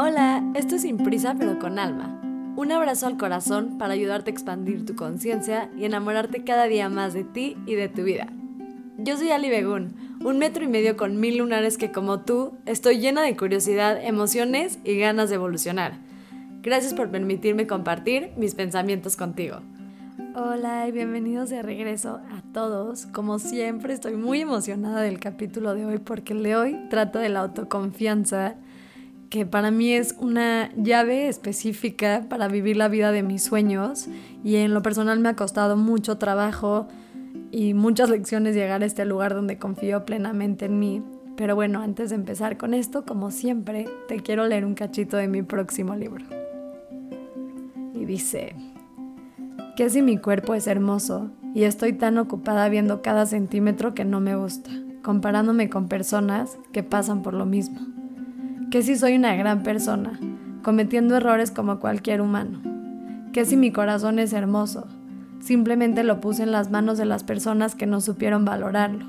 Hola, 0.00 0.44
esto 0.54 0.76
es 0.76 0.82
Sin 0.82 0.96
Prisa 0.98 1.34
pero 1.36 1.58
con 1.58 1.76
Alma. 1.76 2.20
Un 2.54 2.70
abrazo 2.70 3.08
al 3.08 3.16
corazón 3.16 3.78
para 3.78 3.94
ayudarte 3.94 4.30
a 4.30 4.32
expandir 4.32 4.86
tu 4.86 4.94
conciencia 4.94 5.72
y 5.76 5.86
enamorarte 5.86 6.44
cada 6.44 6.66
día 6.66 6.88
más 6.88 7.14
de 7.14 7.24
ti 7.24 7.56
y 7.66 7.74
de 7.74 7.88
tu 7.88 8.04
vida. 8.04 8.28
Yo 8.96 9.16
soy 9.16 9.30
Ali 9.30 9.50
Begún, 9.50 9.96
un 10.24 10.38
metro 10.38 10.62
y 10.62 10.68
medio 10.68 10.96
con 10.96 11.18
mil 11.18 11.38
lunares 11.38 11.78
que 11.78 11.90
como 11.90 12.20
tú 12.20 12.52
estoy 12.64 13.00
llena 13.00 13.22
de 13.22 13.36
curiosidad, 13.36 13.98
emociones 14.00 14.78
y 14.84 14.96
ganas 14.98 15.30
de 15.30 15.34
evolucionar. 15.34 15.94
Gracias 16.62 16.94
por 16.94 17.10
permitirme 17.10 17.66
compartir 17.66 18.30
mis 18.36 18.54
pensamientos 18.54 19.16
contigo. 19.16 19.62
Hola 20.36 20.86
y 20.86 20.92
bienvenidos 20.92 21.50
de 21.50 21.60
regreso 21.62 22.20
a 22.30 22.42
todos. 22.52 23.06
Como 23.06 23.40
siempre 23.40 23.94
estoy 23.94 24.14
muy 24.14 24.42
emocionada 24.42 25.00
del 25.00 25.18
capítulo 25.18 25.74
de 25.74 25.86
hoy 25.86 25.98
porque 25.98 26.34
el 26.34 26.44
de 26.44 26.54
hoy 26.54 26.78
trata 26.88 27.18
de 27.18 27.30
la 27.30 27.40
autoconfianza, 27.40 28.54
que 29.30 29.44
para 29.44 29.70
mí 29.70 29.92
es 29.92 30.14
una 30.18 30.70
llave 30.76 31.28
específica 31.28 32.26
para 32.28 32.48
vivir 32.48 32.76
la 32.76 32.88
vida 32.88 33.12
de 33.12 33.22
mis 33.22 33.42
sueños 33.42 34.08
y 34.42 34.56
en 34.56 34.72
lo 34.72 34.82
personal 34.82 35.20
me 35.20 35.28
ha 35.28 35.36
costado 35.36 35.76
mucho 35.76 36.18
trabajo 36.18 36.88
y 37.50 37.74
muchas 37.74 38.10
lecciones 38.10 38.54
llegar 38.54 38.82
a 38.82 38.86
este 38.86 39.04
lugar 39.04 39.34
donde 39.34 39.58
confío 39.58 40.04
plenamente 40.04 40.66
en 40.66 40.78
mí. 40.78 41.02
Pero 41.36 41.54
bueno, 41.54 41.82
antes 41.82 42.10
de 42.10 42.16
empezar 42.16 42.56
con 42.56 42.74
esto, 42.74 43.04
como 43.04 43.30
siempre, 43.30 43.86
te 44.08 44.20
quiero 44.20 44.46
leer 44.46 44.64
un 44.64 44.74
cachito 44.74 45.16
de 45.16 45.28
mi 45.28 45.42
próximo 45.42 45.94
libro. 45.94 46.24
Y 47.94 48.04
dice... 48.04 48.54
¿Qué 49.78 49.88
si 49.90 50.02
mi 50.02 50.18
cuerpo 50.18 50.54
es 50.54 50.66
hermoso 50.66 51.30
y 51.54 51.62
estoy 51.62 51.92
tan 51.92 52.18
ocupada 52.18 52.68
viendo 52.68 53.00
cada 53.00 53.26
centímetro 53.26 53.94
que 53.94 54.04
no 54.04 54.18
me 54.18 54.34
gusta, 54.34 54.72
comparándome 55.04 55.70
con 55.70 55.86
personas 55.86 56.58
que 56.72 56.82
pasan 56.82 57.22
por 57.22 57.32
lo 57.32 57.46
mismo? 57.46 57.97
¿Qué 58.70 58.82
si 58.82 58.96
soy 58.96 59.16
una 59.16 59.34
gran 59.34 59.62
persona, 59.62 60.20
cometiendo 60.62 61.16
errores 61.16 61.50
como 61.50 61.80
cualquier 61.80 62.20
humano? 62.20 62.60
¿Qué 63.32 63.46
si 63.46 63.56
mi 63.56 63.72
corazón 63.72 64.18
es 64.18 64.34
hermoso? 64.34 64.86
Simplemente 65.40 66.04
lo 66.04 66.20
puse 66.20 66.42
en 66.42 66.52
las 66.52 66.70
manos 66.70 66.98
de 66.98 67.06
las 67.06 67.24
personas 67.24 67.74
que 67.74 67.86
no 67.86 68.02
supieron 68.02 68.44
valorarlo. 68.44 69.06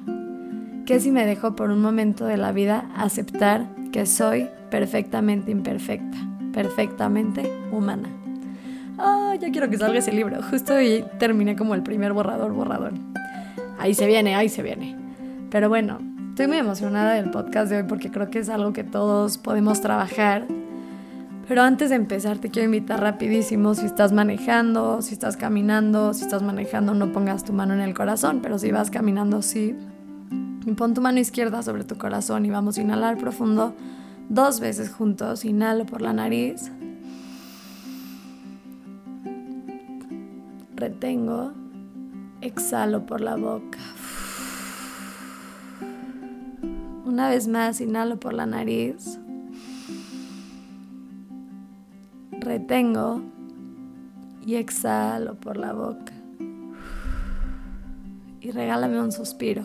¿Qué 0.85 1.01
si 1.01 1.11
me 1.11 1.25
dejo 1.25 1.57
por 1.57 1.71
un 1.71 1.81
momento 1.81 2.25
de 2.25 2.37
la 2.37 2.53
vida 2.53 2.89
aceptar 2.95 3.67
que 3.91 4.05
soy 4.05 4.47
perfectamente 4.71 5.51
imperfecta, 5.51 6.17
perfectamente 6.53 7.51
humana? 7.73 8.07
ah, 8.97 9.35
ya 9.39 9.51
quiero 9.51 9.69
que 9.69 9.77
salga 9.77 9.99
ese 9.99 10.13
libro. 10.13 10.41
Justo 10.41 10.73
ahí 10.73 11.05
terminé 11.17 11.57
como 11.57 11.75
el 11.75 11.83
primer 11.83 12.13
borrador, 12.13 12.53
borrador. 12.53 12.93
Ahí 13.77 13.93
se 13.93 14.07
viene, 14.07 14.35
ahí 14.35 14.47
se 14.47 14.63
viene. 14.63 14.95
Pero 15.49 15.67
bueno, 15.67 15.99
estoy 16.39 16.47
muy 16.47 16.59
emocionada 16.59 17.15
del 17.15 17.31
podcast 17.31 17.69
de 17.69 17.75
hoy 17.75 17.83
porque 17.83 18.11
creo 18.11 18.29
que 18.29 18.39
es 18.39 18.47
algo 18.47 18.71
que 18.71 18.85
todos 18.85 19.37
podemos 19.37 19.81
trabajar. 19.81 20.47
Pero 21.49 21.63
antes 21.63 21.89
de 21.89 21.97
empezar 21.97 22.37
te 22.37 22.49
quiero 22.49 22.67
invitar 22.67 23.01
rapidísimo, 23.01 23.75
si 23.75 23.85
estás 23.85 24.13
manejando, 24.13 25.01
si 25.01 25.11
estás 25.11 25.35
caminando, 25.35 26.13
si 26.13 26.23
estás 26.23 26.41
manejando 26.41 26.93
no 26.93 27.11
pongas 27.11 27.43
tu 27.43 27.51
mano 27.51 27.73
en 27.73 27.81
el 27.81 27.93
corazón, 27.93 28.39
pero 28.41 28.57
si 28.57 28.71
vas 28.71 28.89
caminando 28.89 29.41
sí. 29.41 29.75
Pon 30.77 30.93
tu 30.93 31.01
mano 31.01 31.19
izquierda 31.19 31.61
sobre 31.61 31.83
tu 31.83 31.97
corazón 31.97 32.45
y 32.45 32.49
vamos 32.49 32.77
a 32.77 32.83
inhalar 32.83 33.17
profundo 33.17 33.75
dos 34.29 34.61
veces 34.61 34.89
juntos. 34.91 35.43
Inhalo 35.43 35.85
por 35.85 36.01
la 36.01 36.13
nariz. 36.13 36.71
retengo, 40.73 41.51
exhalo 42.39 43.05
por 43.05 43.19
la 43.19 43.35
boca. 43.35 43.79
Una 47.09 47.27
vez 47.27 47.47
más, 47.47 47.81
inhalo 47.81 48.19
por 48.19 48.33
la 48.35 48.45
nariz. 48.45 49.17
Retengo 52.29 53.23
y 54.45 54.57
exhalo 54.57 55.33
por 55.33 55.57
la 55.57 55.73
boca. 55.73 56.13
Y 58.41 58.51
regálame 58.51 59.01
un 59.01 59.11
suspiro. 59.11 59.63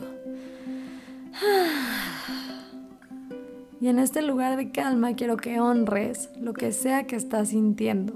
Y 3.78 3.88
en 3.88 3.98
este 3.98 4.22
lugar 4.22 4.56
de 4.56 4.70
calma 4.70 5.14
quiero 5.14 5.36
que 5.36 5.60
honres 5.60 6.30
lo 6.40 6.54
que 6.54 6.72
sea 6.72 7.06
que 7.06 7.16
estás 7.16 7.50
sintiendo 7.50 8.14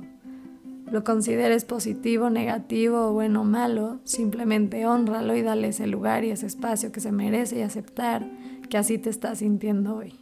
lo 0.90 1.04
consideres 1.04 1.64
positivo, 1.64 2.30
negativo, 2.30 3.12
bueno 3.12 3.42
o 3.42 3.44
malo, 3.44 4.00
simplemente 4.04 4.86
honralo 4.86 5.36
y 5.36 5.42
dale 5.42 5.68
ese 5.68 5.86
lugar 5.86 6.24
y 6.24 6.30
ese 6.30 6.46
espacio 6.46 6.92
que 6.92 7.00
se 7.00 7.12
merece 7.12 7.58
y 7.58 7.62
aceptar 7.62 8.26
que 8.68 8.78
así 8.78 8.98
te 8.98 9.10
estás 9.10 9.38
sintiendo 9.38 9.96
hoy. 9.96 10.14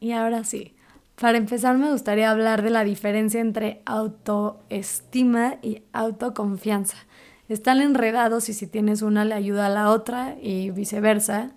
Y 0.00 0.12
ahora 0.12 0.44
sí, 0.44 0.74
para 1.20 1.38
empezar 1.38 1.78
me 1.78 1.90
gustaría 1.90 2.30
hablar 2.30 2.62
de 2.62 2.70
la 2.70 2.84
diferencia 2.84 3.40
entre 3.40 3.82
autoestima 3.86 5.56
y 5.62 5.82
autoconfianza. 5.92 6.96
Están 7.48 7.80
enredados 7.80 8.48
y 8.48 8.52
si 8.52 8.66
tienes 8.66 9.02
una 9.02 9.24
le 9.24 9.34
ayuda 9.34 9.66
a 9.66 9.70
la 9.70 9.90
otra 9.90 10.36
y 10.40 10.70
viceversa. 10.70 11.52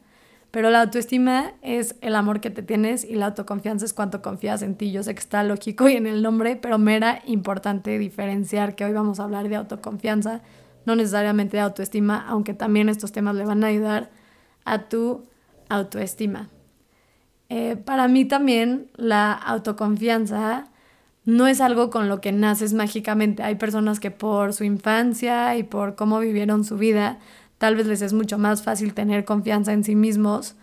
Pero 0.51 0.69
la 0.69 0.81
autoestima 0.81 1.53
es 1.61 1.95
el 2.01 2.15
amor 2.15 2.39
que 2.39 2.49
te 2.49 2.63
tienes 2.63 3.03
y 3.03 3.15
la 3.15 3.27
autoconfianza 3.27 3.85
es 3.85 3.93
cuánto 3.93 4.21
confías 4.21 4.61
en 4.61 4.75
ti. 4.75 4.91
Yo 4.91 5.03
sé 5.03 5.13
que 5.13 5.19
está 5.19 5.43
lógico 5.43 5.89
y 5.89 5.93
en 5.93 6.07
el 6.07 6.23
nombre, 6.23 6.55
pero 6.55 6.77
me 6.77 6.95
era 6.95 7.21
importante 7.25 7.97
diferenciar 7.99 8.75
que 8.75 8.85
hoy 8.85 8.93
vamos 8.93 9.19
a 9.19 9.25
hablar 9.25 9.49
de 9.49 9.57
autoconfianza, 9.57 10.41
no 10.85 10.95
necesariamente 10.95 11.57
de 11.57 11.61
autoestima, 11.61 12.25
aunque 12.27 12.53
también 12.53 12.89
estos 12.89 13.11
temas 13.11 13.35
le 13.35 13.45
van 13.45 13.63
a 13.63 13.67
ayudar 13.67 14.09
a 14.67 14.89
tu 14.89 15.25
autoestima. 15.69 16.50
Eh, 17.50 17.78
para 17.78 18.07
mí 18.07 18.25
también 18.25 18.91
la 18.95 19.31
autoconfianza 19.31 20.67
no 21.23 21.47
es 21.47 21.61
algo 21.61 21.89
con 21.89 22.09
lo 22.09 22.22
que 22.22 22.31
naces 22.31 22.73
mágicamente. 22.73 23.44
Hay 23.44 23.56
personas 23.56 24.00
que 24.00 24.11
por 24.11 24.53
su 24.53 24.63
infancia 24.63 25.56
y 25.57 25.63
por 25.63 25.95
cómo 25.95 26.19
vivieron 26.19 26.63
su 26.63 26.77
vida 26.77 27.19
tal 27.57 27.75
vez 27.75 27.88
les 27.88 28.01
es 28.01 28.13
mucho 28.13 28.38
más 28.38 28.61
fácil 28.61 28.94
tener 28.94 29.25
confianza 29.25 29.73
en 29.73 29.83
sí 29.83 29.95
mismos, 29.95 30.56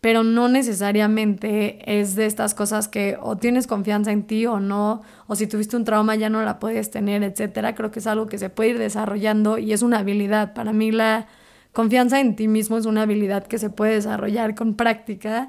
pero 0.00 0.22
no 0.24 0.48
necesariamente 0.48 2.00
es 2.00 2.14
de 2.16 2.26
estas 2.26 2.54
cosas 2.54 2.88
que 2.88 3.18
o 3.20 3.36
tienes 3.36 3.66
confianza 3.66 4.12
en 4.12 4.24
ti 4.24 4.46
o 4.46 4.58
no, 4.58 5.02
o 5.26 5.34
si 5.34 5.46
tuviste 5.46 5.76
un 5.76 5.84
trauma 5.84 6.16
ya 6.16 6.30
no 6.30 6.42
la 6.42 6.58
puedes 6.58 6.90
tener, 6.90 7.22
etcétera. 7.22 7.74
Creo 7.74 7.90
que 7.90 7.98
es 7.98 8.06
algo 8.06 8.26
que 8.26 8.38
se 8.38 8.50
puede 8.50 8.70
ir 8.70 8.78
desarrollando 8.78 9.58
y 9.58 9.72
es 9.72 9.82
una 9.82 9.98
habilidad. 9.98 10.54
Para 10.54 10.72
mí 10.72 10.90
la 10.90 11.28
confianza 11.72 12.20
en 12.20 12.36
ti 12.36 12.48
mismo 12.48 12.78
es 12.78 12.86
una 12.86 13.02
habilidad 13.02 13.46
que 13.46 13.58
se 13.58 13.70
puede 13.70 13.94
desarrollar 13.94 14.54
con 14.54 14.74
práctica 14.74 15.48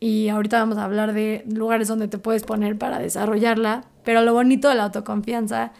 y 0.00 0.28
ahorita 0.28 0.58
vamos 0.60 0.78
a 0.78 0.84
hablar 0.84 1.12
de 1.12 1.44
lugares 1.48 1.88
donde 1.88 2.08
te 2.08 2.18
puedes 2.18 2.44
poner 2.44 2.78
para 2.78 2.98
desarrollarla, 2.98 3.84
pero 4.04 4.22
lo 4.22 4.32
bonito 4.32 4.68
de 4.68 4.76
la 4.76 4.84
autoconfianza 4.84 5.72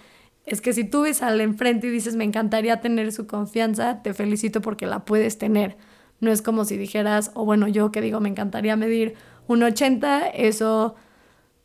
es 0.44 0.60
que 0.60 0.72
si 0.72 0.84
tú 0.84 1.02
ves 1.02 1.22
al 1.22 1.40
enfrente 1.40 1.86
y 1.86 1.90
dices, 1.90 2.16
me 2.16 2.24
encantaría 2.24 2.80
tener 2.80 3.12
su 3.12 3.26
confianza, 3.26 4.02
te 4.02 4.14
felicito 4.14 4.60
porque 4.60 4.86
la 4.86 5.04
puedes 5.04 5.38
tener. 5.38 5.76
No 6.20 6.32
es 6.32 6.42
como 6.42 6.64
si 6.64 6.76
dijeras, 6.76 7.30
o 7.34 7.44
bueno, 7.44 7.68
yo 7.68 7.92
que 7.92 8.00
digo, 8.00 8.18
me 8.20 8.28
encantaría 8.28 8.74
medir 8.76 9.14
un 9.46 9.62
80, 9.62 10.28
eso 10.28 10.96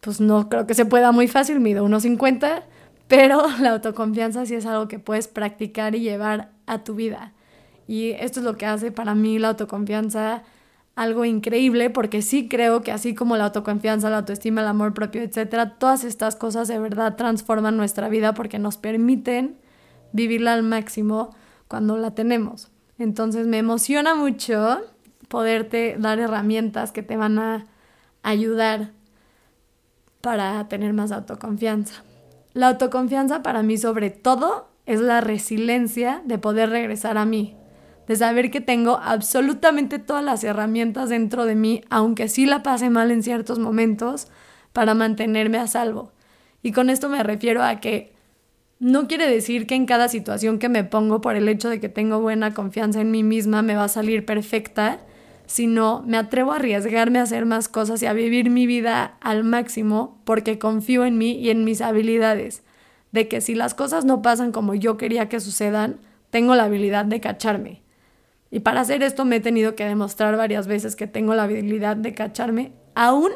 pues 0.02 0.20
no 0.20 0.50
creo 0.50 0.68
que 0.68 0.74
se 0.74 0.86
pueda 0.86 1.12
muy 1.14 1.28
fácil, 1.28 1.62
mido 1.62 1.88
1,50, 1.88 2.64
pero 3.08 3.46
la 3.62 3.72
autoconfianza 3.72 4.46
sí 4.46 4.56
es 4.56 4.66
algo 4.66 4.88
que 4.88 5.00
puedes 5.00 5.28
practicar 5.28 5.96
y 5.96 6.02
llevar 6.02 6.52
a 6.68 6.84
tu 6.84 6.94
vida. 6.94 7.34
Y 7.88 8.12
esto 8.12 8.40
es 8.40 8.46
lo 8.46 8.58
que 8.58 8.66
hace 8.66 8.92
para 8.92 9.16
mí 9.16 9.40
la 9.40 9.50
autoconfianza 9.50 10.44
algo 10.96 11.26
increíble 11.26 11.90
porque 11.90 12.22
sí 12.22 12.48
creo 12.48 12.82
que 12.82 12.92
así 12.92 13.16
como 13.16 13.36
la 13.36 13.46
autoconfianza, 13.46 14.10
la 14.10 14.20
autoestima, 14.20 14.62
el 14.62 14.68
amor 14.68 14.94
propio, 14.94 15.22
etcétera, 15.22 15.78
todas 15.78 16.04
estas 16.04 16.36
cosas 16.36 16.68
de 16.68 16.80
verdad 16.80 17.16
transforman 17.16 17.78
nuestra 17.78 18.10
vida 18.10 18.34
porque 18.34 18.60
nos 18.60 18.78
permiten 18.78 19.58
vivirla 20.12 20.54
al 20.54 20.64
máximo 20.64 21.36
cuando 21.68 21.98
la 21.98 22.12
tenemos. 22.12 22.70
Entonces 23.00 23.48
me 23.48 23.58
emociona 23.58 24.14
mucho 24.14 24.82
poderte 25.28 25.96
dar 25.98 26.20
herramientas 26.20 26.92
que 26.92 27.02
te 27.02 27.18
van 27.18 27.40
a 27.40 27.66
ayudar 28.22 28.92
para 30.22 30.68
tener 30.70 30.94
más 30.94 31.12
autoconfianza. 31.12 32.04
La 32.54 32.68
autoconfianza 32.70 33.42
para 33.42 33.64
mí 33.64 33.78
sobre 33.80 34.12
todo 34.12 34.70
es 34.86 35.02
la 35.02 35.22
resiliencia 35.22 36.22
de 36.26 36.38
poder 36.38 36.70
regresar 36.70 37.18
a 37.18 37.26
mí, 37.26 37.56
de 38.08 38.16
saber 38.16 38.52
que 38.52 38.62
tengo 38.62 39.00
absolutamente 39.02 40.00
todas 40.00 40.24
las 40.24 40.44
herramientas 40.44 41.10
dentro 41.10 41.46
de 41.46 41.56
mí, 41.56 41.82
aunque 41.90 42.28
sí 42.28 42.46
la 42.46 42.64
pase 42.64 42.90
mal 42.90 43.12
en 43.12 43.24
ciertos 43.24 43.60
momentos, 43.60 44.28
para 44.74 44.94
mantenerme 44.94 45.60
a 45.60 45.68
salvo. 45.68 46.12
Y 46.62 46.72
con 46.72 46.90
esto 46.90 47.10
me 47.10 47.24
refiero 47.24 47.64
a 47.64 47.80
que 47.80 48.14
no 48.80 49.08
quiere 49.08 49.30
decir 49.30 49.68
que 49.68 49.76
en 49.76 49.86
cada 49.86 50.10
situación 50.10 50.60
que 50.60 50.68
me 50.68 50.84
pongo 50.84 51.22
por 51.22 51.36
el 51.36 51.48
hecho 51.48 51.70
de 51.70 51.80
que 51.80 51.90
tengo 51.90 52.20
buena 52.20 52.54
confianza 52.54 53.00
en 53.00 53.12
mí 53.12 53.24
misma 53.24 53.62
me 53.62 53.76
va 53.76 53.86
a 53.86 53.90
salir 53.90 54.26
perfecta, 54.26 55.00
sino 55.46 56.04
me 56.06 56.18
atrevo 56.18 56.52
a 56.52 56.56
arriesgarme 56.58 57.20
a 57.20 57.24
hacer 57.24 57.46
más 57.46 57.70
cosas 57.70 58.02
y 58.02 58.08
a 58.08 58.14
vivir 58.14 58.50
mi 58.50 58.66
vida 58.66 59.18
al 59.22 59.44
máximo 59.44 60.20
porque 60.26 60.60
confío 60.60 61.06
en 61.06 61.18
mí 61.18 61.34
y 61.34 61.50
en 61.50 61.64
mis 61.64 61.82
habilidades, 61.82 62.64
de 63.12 63.28
que 63.28 63.42
si 63.42 63.56
las 63.56 63.74
cosas 63.74 64.04
no 64.06 64.22
pasan 64.22 64.52
como 64.52 64.74
yo 64.74 64.98
quería 64.98 65.30
que 65.30 65.40
sucedan, 65.40 66.00
tengo 66.30 66.56
la 66.56 66.64
habilidad 66.64 67.06
de 67.06 67.20
cacharme 67.20 67.83
y 68.54 68.60
para 68.60 68.82
hacer 68.82 69.02
esto 69.02 69.26
me 69.26 69.38
he 69.38 69.40
tenido 69.40 69.74
que 69.74 69.84
demostrar 69.84 70.38
varias 70.38 70.68
veces 70.68 70.96
que 70.96 71.08
tengo 71.08 71.34
la 71.34 71.46
habilidad 71.46 71.96
de 71.98 72.14
cacharme, 72.14 72.72
aún 72.94 73.32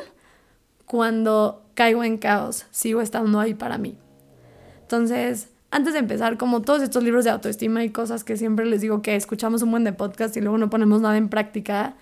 cuando 0.86 1.66
caigo 1.74 2.04
en 2.04 2.20
caos, 2.20 2.68
sigo 2.70 3.02
estando 3.02 3.40
ahí 3.40 3.56
para 3.56 3.80
mí. 3.80 3.98
Entonces, 4.80 5.50
antes 5.72 5.94
de 5.94 6.00
empezar, 6.02 6.38
como 6.38 6.62
todos 6.62 6.84
estos 6.84 7.04
libros 7.04 7.26
de 7.26 7.32
autoestima 7.32 7.84
y 7.84 7.90
cosas 7.90 8.24
que 8.24 8.38
siempre 8.38 8.68
les 8.68 8.82
digo 8.82 9.02
que 9.02 9.16
escuchamos 9.16 9.64
un 9.64 9.72
buen 9.72 9.84
de 9.84 9.92
podcast 9.92 10.38
y 10.38 10.42
luego 10.42 10.60
no 10.60 10.70
ponemos 10.70 11.02
nada 11.02 11.18
en 11.18 11.30
práctica, 11.30 11.96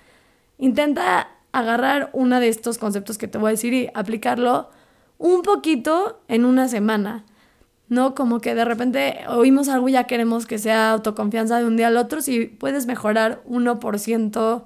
intenta 0.58 1.30
agarrar 1.54 2.10
uno 2.12 2.42
de 2.42 2.50
estos 2.50 2.78
conceptos 2.78 3.18
que 3.18 3.30
te 3.30 3.38
voy 3.38 3.48
a 3.48 3.52
decir 3.52 3.74
y 3.74 3.90
aplicarlo 3.94 4.72
un 5.20 5.42
poquito 5.42 6.22
en 6.28 6.44
una 6.44 6.68
semana. 6.68 7.24
¿No? 7.90 8.16
Como 8.16 8.40
que 8.40 8.56
de 8.56 8.66
repente 8.66 9.20
oímos 9.30 9.70
algo 9.70 9.90
y 9.90 9.94
ya 9.94 10.06
queremos 10.06 10.46
que 10.46 10.58
sea 10.58 10.92
autoconfianza 10.92 11.60
de 11.60 11.66
un 11.66 11.78
día 11.78 11.88
al 11.88 11.98
otro. 11.98 12.22
Si 12.22 12.46
puedes 12.46 12.86
mejorar 12.86 13.42
1% 13.48 14.64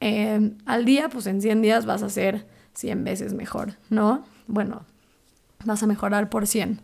eh, 0.00 0.50
al 0.66 0.84
día, 0.84 1.08
pues 1.08 1.26
en 1.26 1.40
100 1.40 1.62
días 1.62 1.86
vas 1.86 2.02
a 2.02 2.08
ser 2.08 2.46
100 2.74 3.04
veces 3.04 3.34
mejor, 3.34 3.74
¿no? 3.90 4.24
Bueno, 4.46 4.82
vas 5.64 5.82
a 5.82 5.86
mejorar 5.86 6.28
por 6.28 6.46
100. 6.46 6.80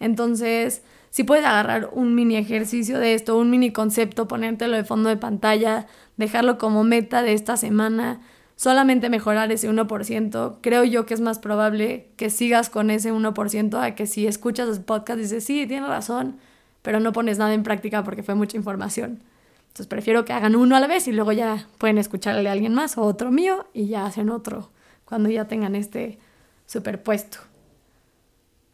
Entonces, 0.00 0.82
si 1.10 1.24
puedes 1.24 1.44
agarrar 1.44 1.90
un 1.92 2.14
mini 2.14 2.36
ejercicio 2.36 2.98
de 2.98 3.14
esto, 3.14 3.36
un 3.36 3.50
mini 3.50 3.70
concepto, 3.70 4.26
ponértelo 4.26 4.76
de 4.76 4.84
fondo 4.84 5.08
de 5.08 5.16
pantalla, 5.16 5.86
dejarlo 6.16 6.58
como 6.58 6.84
meta 6.84 7.22
de 7.22 7.34
esta 7.34 7.56
semana, 7.56 8.20
solamente 8.56 9.10
mejorar 9.10 9.50
ese 9.52 9.70
1%, 9.70 10.58
creo 10.60 10.84
yo 10.84 11.06
que 11.06 11.14
es 11.14 11.20
más 11.20 11.38
probable 11.38 12.08
que 12.16 12.30
sigas 12.30 12.70
con 12.70 12.90
ese 12.90 13.12
1% 13.12 13.82
a 13.82 13.94
que 13.94 14.06
si 14.06 14.26
escuchas 14.26 14.68
el 14.76 14.84
podcast 14.84 15.18
y 15.18 15.22
dices, 15.22 15.44
sí, 15.44 15.66
tienes 15.66 15.88
razón, 15.88 16.38
pero 16.82 17.00
no 17.00 17.12
pones 17.12 17.38
nada 17.38 17.54
en 17.54 17.62
práctica 17.62 18.04
porque 18.04 18.22
fue 18.22 18.34
mucha 18.34 18.56
información. 18.56 19.22
Entonces 19.68 19.86
prefiero 19.86 20.24
que 20.24 20.32
hagan 20.32 20.54
uno 20.54 20.76
a 20.76 20.80
la 20.80 20.86
vez 20.86 21.08
y 21.08 21.12
luego 21.12 21.32
ya 21.32 21.66
pueden 21.78 21.96
escucharle 21.96 22.48
a 22.48 22.52
alguien 22.52 22.74
más 22.74 22.98
o 22.98 23.02
otro 23.02 23.30
mío 23.30 23.66
y 23.72 23.86
ya 23.86 24.04
hacen 24.04 24.28
otro 24.28 24.70
cuando 25.04 25.30
ya 25.30 25.46
tengan 25.46 25.74
este 25.74 26.18
superpuesto. 26.66 27.38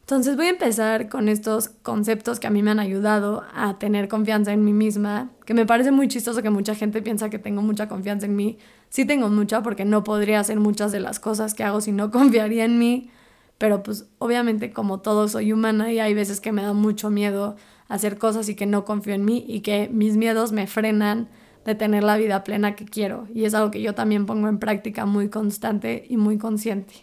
Entonces 0.08 0.36
voy 0.36 0.46
a 0.46 0.50
empezar 0.50 1.10
con 1.10 1.28
estos 1.28 1.68
conceptos 1.68 2.40
que 2.40 2.46
a 2.46 2.50
mí 2.50 2.62
me 2.62 2.70
han 2.70 2.80
ayudado 2.80 3.44
a 3.54 3.78
tener 3.78 4.08
confianza 4.08 4.52
en 4.54 4.64
mí 4.64 4.72
misma, 4.72 5.30
que 5.44 5.52
me 5.52 5.66
parece 5.66 5.90
muy 5.90 6.08
chistoso 6.08 6.42
que 6.42 6.48
mucha 6.48 6.74
gente 6.74 7.02
piensa 7.02 7.28
que 7.28 7.38
tengo 7.38 7.60
mucha 7.60 7.88
confianza 7.88 8.24
en 8.24 8.34
mí. 8.34 8.58
Sí 8.88 9.04
tengo 9.04 9.28
mucha 9.28 9.62
porque 9.62 9.84
no 9.84 10.04
podría 10.04 10.40
hacer 10.40 10.58
muchas 10.60 10.92
de 10.92 11.00
las 11.00 11.20
cosas 11.20 11.54
que 11.54 11.64
hago 11.64 11.80
si 11.80 11.92
no 11.92 12.10
confiaría 12.12 12.64
en 12.64 12.78
mí, 12.78 13.10
pero 13.58 13.82
pues 13.82 14.06
obviamente 14.18 14.72
como 14.72 15.00
todo 15.00 15.28
soy 15.28 15.52
humana 15.52 15.92
y 15.92 15.98
hay 15.98 16.14
veces 16.14 16.40
que 16.40 16.52
me 16.52 16.62
da 16.62 16.72
mucho 16.72 17.10
miedo 17.10 17.56
hacer 17.88 18.18
cosas 18.18 18.48
y 18.48 18.54
que 18.54 18.66
no 18.66 18.84
confío 18.84 19.14
en 19.14 19.24
mí 19.24 19.44
y 19.46 19.60
que 19.60 19.88
mis 19.92 20.16
miedos 20.16 20.52
me 20.52 20.66
frenan 20.66 21.28
de 21.64 21.74
tener 21.74 22.04
la 22.04 22.16
vida 22.16 22.44
plena 22.44 22.76
que 22.76 22.84
quiero 22.84 23.26
y 23.34 23.44
es 23.44 23.54
algo 23.54 23.70
que 23.70 23.82
yo 23.82 23.94
también 23.94 24.26
pongo 24.26 24.48
en 24.48 24.58
práctica 24.58 25.06
muy 25.06 25.28
constante 25.28 26.06
y 26.08 26.16
muy 26.16 26.38
consciente. 26.38 26.94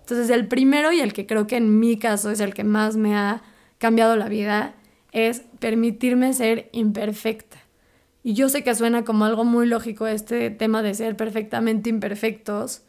Entonces 0.00 0.30
el 0.30 0.46
primero 0.46 0.92
y 0.92 1.00
el 1.00 1.12
que 1.12 1.26
creo 1.26 1.46
que 1.46 1.56
en 1.56 1.78
mi 1.80 1.96
caso 1.96 2.30
es 2.30 2.40
el 2.40 2.54
que 2.54 2.64
más 2.64 2.96
me 2.96 3.16
ha 3.16 3.42
cambiado 3.78 4.14
la 4.16 4.28
vida 4.28 4.74
es 5.12 5.42
permitirme 5.58 6.32
ser 6.32 6.68
imperfecta. 6.72 7.58
Y 8.22 8.34
yo 8.34 8.48
sé 8.48 8.62
que 8.62 8.74
suena 8.74 9.04
como 9.04 9.24
algo 9.24 9.44
muy 9.44 9.66
lógico 9.66 10.06
este 10.06 10.50
tema 10.50 10.82
de 10.82 10.94
ser 10.94 11.16
perfectamente 11.16 11.90
imperfectos, 11.90 12.82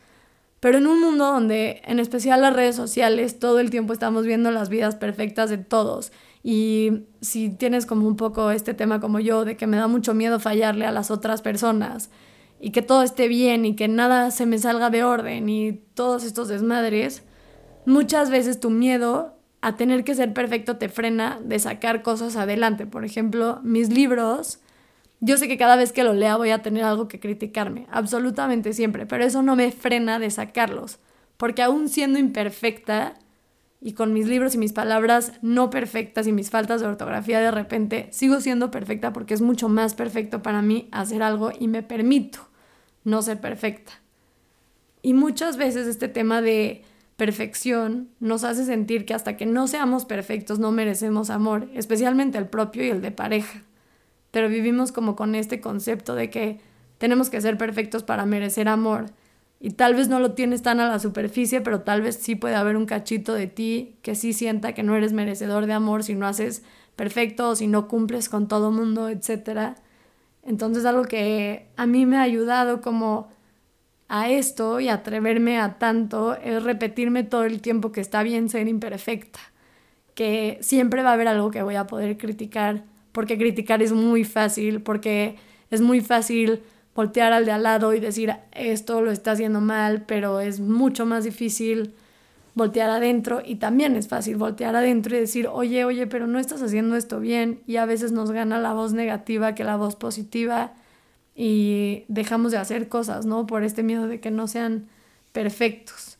pero 0.59 0.77
en 0.77 0.87
un 0.87 1.01
mundo 1.01 1.25
donde 1.25 1.81
en 1.85 1.99
especial 1.99 2.41
las 2.41 2.53
redes 2.53 2.75
sociales 2.75 3.39
todo 3.39 3.59
el 3.59 3.69
tiempo 3.69 3.93
estamos 3.93 4.25
viendo 4.25 4.51
las 4.51 4.69
vidas 4.69 4.95
perfectas 4.95 5.49
de 5.49 5.57
todos 5.57 6.11
y 6.43 7.05
si 7.21 7.49
tienes 7.49 7.85
como 7.85 8.07
un 8.07 8.17
poco 8.17 8.51
este 8.51 8.73
tema 8.73 8.99
como 8.99 9.19
yo 9.19 9.45
de 9.45 9.57
que 9.57 9.67
me 9.67 9.77
da 9.77 9.87
mucho 9.87 10.13
miedo 10.13 10.39
fallarle 10.39 10.85
a 10.85 10.91
las 10.91 11.09
otras 11.09 11.41
personas 11.41 12.09
y 12.59 12.71
que 12.71 12.81
todo 12.81 13.03
esté 13.03 13.27
bien 13.27 13.65
y 13.65 13.75
que 13.75 13.87
nada 13.89 14.31
se 14.31 14.45
me 14.45 14.57
salga 14.57 14.89
de 14.89 15.03
orden 15.03 15.49
y 15.49 15.73
todos 15.93 16.23
estos 16.23 16.47
desmadres, 16.47 17.23
muchas 17.85 18.29
veces 18.29 18.59
tu 18.59 18.69
miedo 18.69 19.35
a 19.59 19.75
tener 19.75 20.05
que 20.05 20.15
ser 20.15 20.33
perfecto 20.33 20.77
te 20.77 20.87
frena 20.87 21.39
de 21.43 21.59
sacar 21.59 22.03
cosas 22.03 22.37
adelante. 22.37 22.85
Por 22.85 23.03
ejemplo, 23.03 23.59
mis 23.63 23.89
libros, 23.89 24.59
yo 25.25 25.37
sé 25.37 25.47
que 25.47 25.57
cada 25.57 25.77
vez 25.77 25.93
que 25.93 26.03
lo 26.03 26.13
lea 26.13 26.35
voy 26.35 26.49
a 26.49 26.61
tener 26.61 26.83
algo 26.83 27.07
que 27.07 27.21
criticarme, 27.21 27.87
absolutamente 27.89 28.73
siempre, 28.73 29.05
pero 29.05 29.23
eso 29.23 29.41
no 29.41 29.55
me 29.55 29.71
frena 29.71 30.19
de 30.19 30.29
sacarlos, 30.29 30.99
porque 31.37 31.61
aún 31.61 31.87
siendo 31.87 32.19
imperfecta 32.19 33.13
y 33.79 33.93
con 33.93 34.11
mis 34.11 34.27
libros 34.27 34.53
y 34.53 34.57
mis 34.57 34.73
palabras 34.73 35.31
no 35.41 35.69
perfectas 35.69 36.27
y 36.27 36.33
mis 36.33 36.49
faltas 36.49 36.81
de 36.81 36.87
ortografía 36.87 37.39
de 37.39 37.51
repente, 37.51 38.09
sigo 38.11 38.41
siendo 38.41 38.69
perfecta 38.69 39.13
porque 39.13 39.33
es 39.33 39.39
mucho 39.39 39.69
más 39.69 39.93
perfecto 39.93 40.43
para 40.43 40.61
mí 40.61 40.89
hacer 40.91 41.23
algo 41.23 41.51
y 41.57 41.69
me 41.69 41.83
permito 41.83 42.39
no 43.05 43.21
ser 43.21 43.39
perfecta. 43.39 43.93
Y 45.01 45.13
muchas 45.13 45.55
veces 45.55 45.87
este 45.87 46.09
tema 46.09 46.41
de 46.41 46.83
perfección 47.15 48.09
nos 48.19 48.43
hace 48.43 48.65
sentir 48.65 49.05
que 49.05 49.13
hasta 49.13 49.37
que 49.37 49.45
no 49.45 49.67
seamos 49.67 50.03
perfectos 50.03 50.59
no 50.59 50.73
merecemos 50.73 51.29
amor, 51.29 51.69
especialmente 51.73 52.37
el 52.37 52.47
propio 52.47 52.83
y 52.83 52.89
el 52.89 53.01
de 53.01 53.11
pareja. 53.11 53.63
Pero 54.33 54.49
vivimos 54.49 54.91
como 54.91 55.15
con 55.15 55.35
este 55.35 55.61
concepto 55.61 56.15
de 56.15 56.31
que 56.31 56.59
tenemos 56.97 57.29
que 57.29 57.39
ser 57.39 57.55
perfectos 57.55 58.01
para 58.01 58.25
merecer 58.25 58.67
amor. 58.67 59.11
Y 59.59 59.69
tal 59.69 59.93
vez 59.93 60.07
no 60.07 60.19
lo 60.19 60.31
tienes 60.31 60.63
tan 60.63 60.79
a 60.79 60.89
la 60.89 60.97
superficie, 60.97 61.61
pero 61.61 61.81
tal 61.81 62.01
vez 62.01 62.15
sí 62.15 62.33
puede 62.33 62.55
haber 62.55 62.75
un 62.75 62.87
cachito 62.87 63.35
de 63.35 63.45
ti 63.45 63.95
que 64.01 64.15
sí 64.15 64.33
sienta 64.33 64.73
que 64.73 64.81
no 64.81 64.95
eres 64.95 65.13
merecedor 65.13 65.67
de 65.67 65.73
amor 65.73 66.03
si 66.03 66.15
no 66.15 66.25
haces 66.25 66.63
perfecto 66.95 67.49
o 67.49 67.55
si 67.55 67.67
no 67.67 67.87
cumples 67.87 68.27
con 68.27 68.47
todo 68.47 68.71
mundo, 68.71 69.07
etcétera. 69.07 69.75
Entonces 70.41 70.83
algo 70.85 71.03
que 71.03 71.67
a 71.77 71.85
mí 71.85 72.07
me 72.07 72.17
ha 72.17 72.23
ayudado 72.23 72.81
como 72.81 73.29
a 74.09 74.29
esto 74.29 74.79
y 74.79 74.89
atreverme 74.89 75.59
a 75.59 75.77
tanto 75.77 76.33
es 76.35 76.63
repetirme 76.63 77.23
todo 77.23 77.43
el 77.43 77.61
tiempo 77.61 77.91
que 77.91 78.01
está 78.01 78.23
bien 78.23 78.49
ser 78.49 78.67
imperfecta, 78.67 79.39
que 80.15 80.57
siempre 80.61 81.03
va 81.03 81.11
a 81.11 81.13
haber 81.13 81.27
algo 81.27 81.51
que 81.51 81.61
voy 81.61 81.75
a 81.75 81.85
poder 81.85 82.17
criticar, 82.17 82.83
porque 83.13 83.37
criticar 83.37 83.81
es 83.81 83.93
muy 83.93 84.25
fácil, 84.25 84.81
porque 84.81 85.37
es 85.71 85.79
muy 85.79 86.01
fácil 86.01 86.61
voltear 86.93 87.31
al 87.31 87.45
de 87.45 87.51
al 87.51 87.63
lado 87.63 87.93
y 87.93 87.99
decir 87.99 88.35
esto 88.51 89.01
lo 89.01 89.11
está 89.11 89.31
haciendo 89.31 89.61
mal, 89.61 90.03
pero 90.05 90.41
es 90.41 90.59
mucho 90.59 91.05
más 91.05 91.23
difícil 91.23 91.93
voltear 92.55 92.89
adentro 92.89 93.41
y 93.43 93.55
también 93.55 93.95
es 93.95 94.07
fácil 94.07 94.35
voltear 94.35 94.75
adentro 94.75 95.15
y 95.15 95.19
decir, 95.19 95.47
oye, 95.47 95.85
oye, 95.85 96.05
pero 96.05 96.27
no 96.27 96.37
estás 96.37 96.61
haciendo 96.61 96.95
esto 96.95 97.19
bien 97.19 97.61
y 97.65 97.77
a 97.77 97.85
veces 97.85 98.11
nos 98.11 98.31
gana 98.31 98.59
la 98.59 98.73
voz 98.73 98.93
negativa 98.93 99.55
que 99.55 99.63
la 99.63 99.77
voz 99.77 99.95
positiva 99.95 100.73
y 101.35 102.03
dejamos 102.09 102.51
de 102.51 102.59
hacer 102.59 102.89
cosas, 102.89 103.25
¿no? 103.25 103.47
Por 103.47 103.63
este 103.63 103.81
miedo 103.81 104.07
de 104.07 104.19
que 104.19 104.29
no 104.29 104.47
sean 104.47 104.87
perfectos. 105.31 106.17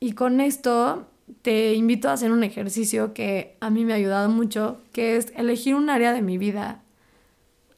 Y 0.00 0.12
con 0.12 0.40
esto 0.40 1.06
te 1.42 1.74
invito 1.74 2.08
a 2.08 2.12
hacer 2.12 2.32
un 2.32 2.44
ejercicio 2.44 3.14
que 3.14 3.56
a 3.60 3.70
mí 3.70 3.84
me 3.84 3.92
ha 3.92 3.96
ayudado 3.96 4.28
mucho, 4.28 4.80
que 4.92 5.16
es 5.16 5.32
elegir 5.36 5.74
un 5.74 5.90
área 5.90 6.12
de 6.12 6.22
mi 6.22 6.38
vida, 6.38 6.82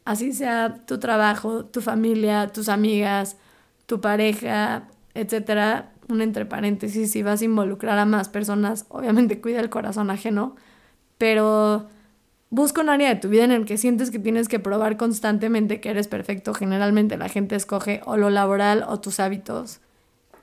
así 0.05 0.33
sea 0.33 0.85
tu 0.87 0.99
trabajo, 0.99 1.65
tu 1.65 1.81
familia, 1.81 2.49
tus 2.49 2.69
amigas, 2.69 3.37
tu 3.87 4.01
pareja, 4.01 4.89
etcétera, 5.15 5.93
un 6.09 6.21
entre 6.21 6.47
paréntesis, 6.47 7.11
si 7.11 7.23
vas 7.23 7.41
a 7.41 7.45
involucrar 7.45 7.99
a 7.99 8.05
más 8.05 8.29
personas, 8.29 8.87
obviamente 8.89 9.41
cuida 9.41 9.61
el 9.61 9.71
corazón 9.71 10.11
ajeno, 10.11 10.57
pero 11.19 11.89
busca 12.51 12.83
un 12.83 12.89
área 12.89 13.09
de 13.09 13.17
tu 13.17 13.29
vida 13.29 13.45
en 13.45 13.53
el 13.53 13.65
que 13.65 13.79
sientes 13.79 14.11
que 14.11 14.19
tienes 14.19 14.49
que 14.49 14.61
probar 14.61 14.97
constantemente 14.97 15.81
que 15.81 15.91
eres 15.91 16.09
perfecto. 16.09 16.55
Generalmente 16.55 17.17
la 17.17 17.29
gente 17.29 17.57
escoge 17.57 18.01
o 18.05 18.17
lo 18.17 18.31
laboral 18.31 18.85
o 18.87 19.01
tus 19.01 19.21
hábitos. 19.21 19.81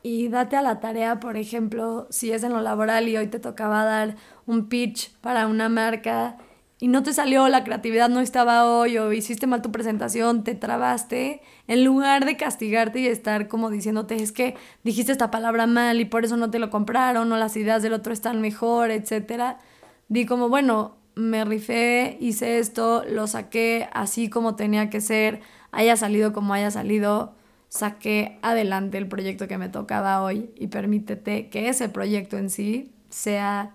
Y 0.03 0.29
date 0.29 0.55
a 0.55 0.61
la 0.61 0.79
tarea, 0.79 1.19
por 1.19 1.37
ejemplo, 1.37 2.07
si 2.09 2.31
es 2.31 2.43
en 2.43 2.53
lo 2.53 2.61
laboral 2.61 3.07
y 3.07 3.17
hoy 3.17 3.27
te 3.27 3.39
tocaba 3.39 3.85
dar 3.85 4.15
un 4.47 4.67
pitch 4.67 5.11
para 5.21 5.47
una 5.47 5.69
marca 5.69 6.37
y 6.81 6.87
no 6.87 7.03
te 7.03 7.13
salió, 7.13 7.47
la 7.47 7.63
creatividad 7.63 8.09
no 8.09 8.21
estaba 8.21 8.65
hoy 8.65 8.97
o 8.97 9.13
hiciste 9.13 9.45
mal 9.45 9.61
tu 9.61 9.71
presentación, 9.71 10.43
te 10.43 10.55
trabaste, 10.55 11.43
en 11.67 11.85
lugar 11.85 12.25
de 12.25 12.37
castigarte 12.37 12.99
y 12.99 13.05
estar 13.05 13.47
como 13.47 13.69
diciéndote 13.69 14.15
es 14.15 14.31
que 14.31 14.55
dijiste 14.83 15.11
esta 15.11 15.29
palabra 15.29 15.67
mal 15.67 16.01
y 16.01 16.05
por 16.05 16.25
eso 16.25 16.37
no 16.37 16.49
te 16.49 16.57
lo 16.57 16.71
compraron 16.71 17.31
o 17.31 17.37
las 17.37 17.55
ideas 17.55 17.83
del 17.83 17.93
otro 17.93 18.11
están 18.11 18.41
mejor, 18.41 18.89
etcétera, 18.89 19.59
di 20.07 20.25
como, 20.25 20.49
bueno, 20.49 20.97
me 21.13 21.45
rifé, 21.45 22.17
hice 22.19 22.57
esto, 22.57 23.03
lo 23.07 23.27
saqué 23.27 23.87
así 23.93 24.31
como 24.31 24.55
tenía 24.55 24.89
que 24.89 25.01
ser, 25.01 25.41
haya 25.71 25.95
salido 25.95 26.33
como 26.33 26.55
haya 26.55 26.71
salido, 26.71 27.35
saqué 27.71 28.37
adelante 28.41 28.97
el 28.97 29.07
proyecto 29.07 29.47
que 29.47 29.57
me 29.57 29.69
tocaba 29.69 30.21
hoy 30.21 30.49
y 30.57 30.67
permítete 30.67 31.47
que 31.47 31.69
ese 31.69 31.87
proyecto 31.87 32.37
en 32.37 32.49
sí 32.49 32.91
sea 33.09 33.73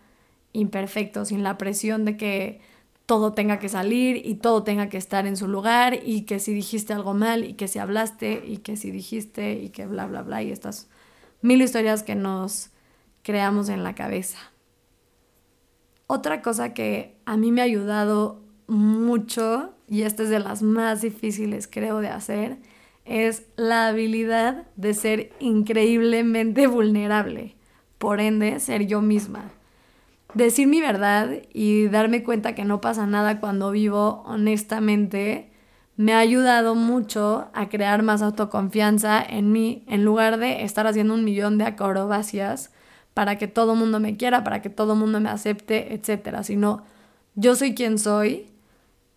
imperfecto, 0.52 1.24
sin 1.24 1.42
la 1.42 1.56
presión 1.56 2.04
de 2.04 2.18
que 2.18 2.60
todo 3.06 3.32
tenga 3.32 3.58
que 3.58 3.70
salir 3.70 4.20
y 4.26 4.34
todo 4.34 4.64
tenga 4.64 4.90
que 4.90 4.98
estar 4.98 5.26
en 5.26 5.38
su 5.38 5.48
lugar 5.48 5.98
y 6.04 6.22
que 6.22 6.40
si 6.40 6.52
dijiste 6.52 6.92
algo 6.92 7.14
mal 7.14 7.44
y 7.44 7.54
que 7.54 7.68
si 7.68 7.78
hablaste 7.78 8.44
y 8.46 8.58
que 8.58 8.76
si 8.76 8.90
dijiste 8.90 9.54
y 9.54 9.70
que 9.70 9.86
bla, 9.86 10.06
bla, 10.06 10.20
bla 10.20 10.42
y 10.42 10.52
estas 10.52 10.88
mil 11.40 11.62
historias 11.62 12.02
que 12.02 12.16
nos 12.16 12.68
creamos 13.22 13.70
en 13.70 13.82
la 13.82 13.94
cabeza. 13.94 14.38
Otra 16.06 16.42
cosa 16.42 16.74
que 16.74 17.16
a 17.24 17.38
mí 17.38 17.50
me 17.50 17.62
ha 17.62 17.64
ayudado 17.64 18.42
mucho, 18.66 19.72
y 19.88 20.02
esta 20.02 20.22
es 20.22 20.28
de 20.28 20.38
las 20.38 20.62
más 20.62 21.00
difíciles 21.00 21.66
creo 21.66 22.00
de 22.00 22.08
hacer, 22.08 22.58
es 23.06 23.46
la 23.56 23.88
habilidad 23.88 24.66
de 24.76 24.92
ser 24.94 25.32
increíblemente 25.38 26.66
vulnerable, 26.66 27.56
por 27.98 28.20
ende 28.20 28.60
ser 28.60 28.86
yo 28.86 29.00
misma. 29.00 29.50
Decir 30.34 30.66
mi 30.66 30.80
verdad 30.80 31.30
y 31.54 31.86
darme 31.88 32.22
cuenta 32.22 32.54
que 32.54 32.64
no 32.64 32.80
pasa 32.80 33.06
nada 33.06 33.40
cuando 33.40 33.70
vivo 33.70 34.22
honestamente 34.26 35.50
me 35.96 36.12
ha 36.12 36.18
ayudado 36.18 36.74
mucho 36.74 37.48
a 37.54 37.70
crear 37.70 38.02
más 38.02 38.20
autoconfianza 38.20 39.24
en 39.26 39.50
mí 39.50 39.84
en 39.88 40.04
lugar 40.04 40.36
de 40.38 40.62
estar 40.62 40.86
haciendo 40.86 41.14
un 41.14 41.24
millón 41.24 41.56
de 41.56 41.64
acrobacias 41.64 42.70
para 43.14 43.36
que 43.38 43.48
todo 43.48 43.72
el 43.72 43.78
mundo 43.78 43.98
me 43.98 44.18
quiera, 44.18 44.44
para 44.44 44.60
que 44.60 44.68
todo 44.68 44.92
el 44.92 44.98
mundo 44.98 45.20
me 45.20 45.30
acepte, 45.30 45.94
etcétera, 45.94 46.42
sino 46.42 46.82
yo 47.34 47.54
soy 47.54 47.74
quien 47.74 47.98
soy 47.98 48.50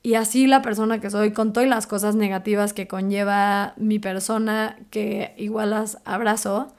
y 0.09 0.15
así 0.15 0.47
la 0.47 0.63
persona 0.63 0.99
que 0.99 1.11
soy, 1.11 1.33
con 1.33 1.53
todas 1.53 1.69
las 1.69 1.85
cosas 1.85 2.15
negativas 2.15 2.73
que 2.73 2.87
conlleva 2.87 3.75
mi 3.77 3.99
persona, 3.99 4.75
que 4.89 5.35
igual 5.37 5.69
las 5.69 5.99
abrazo, 6.03 6.73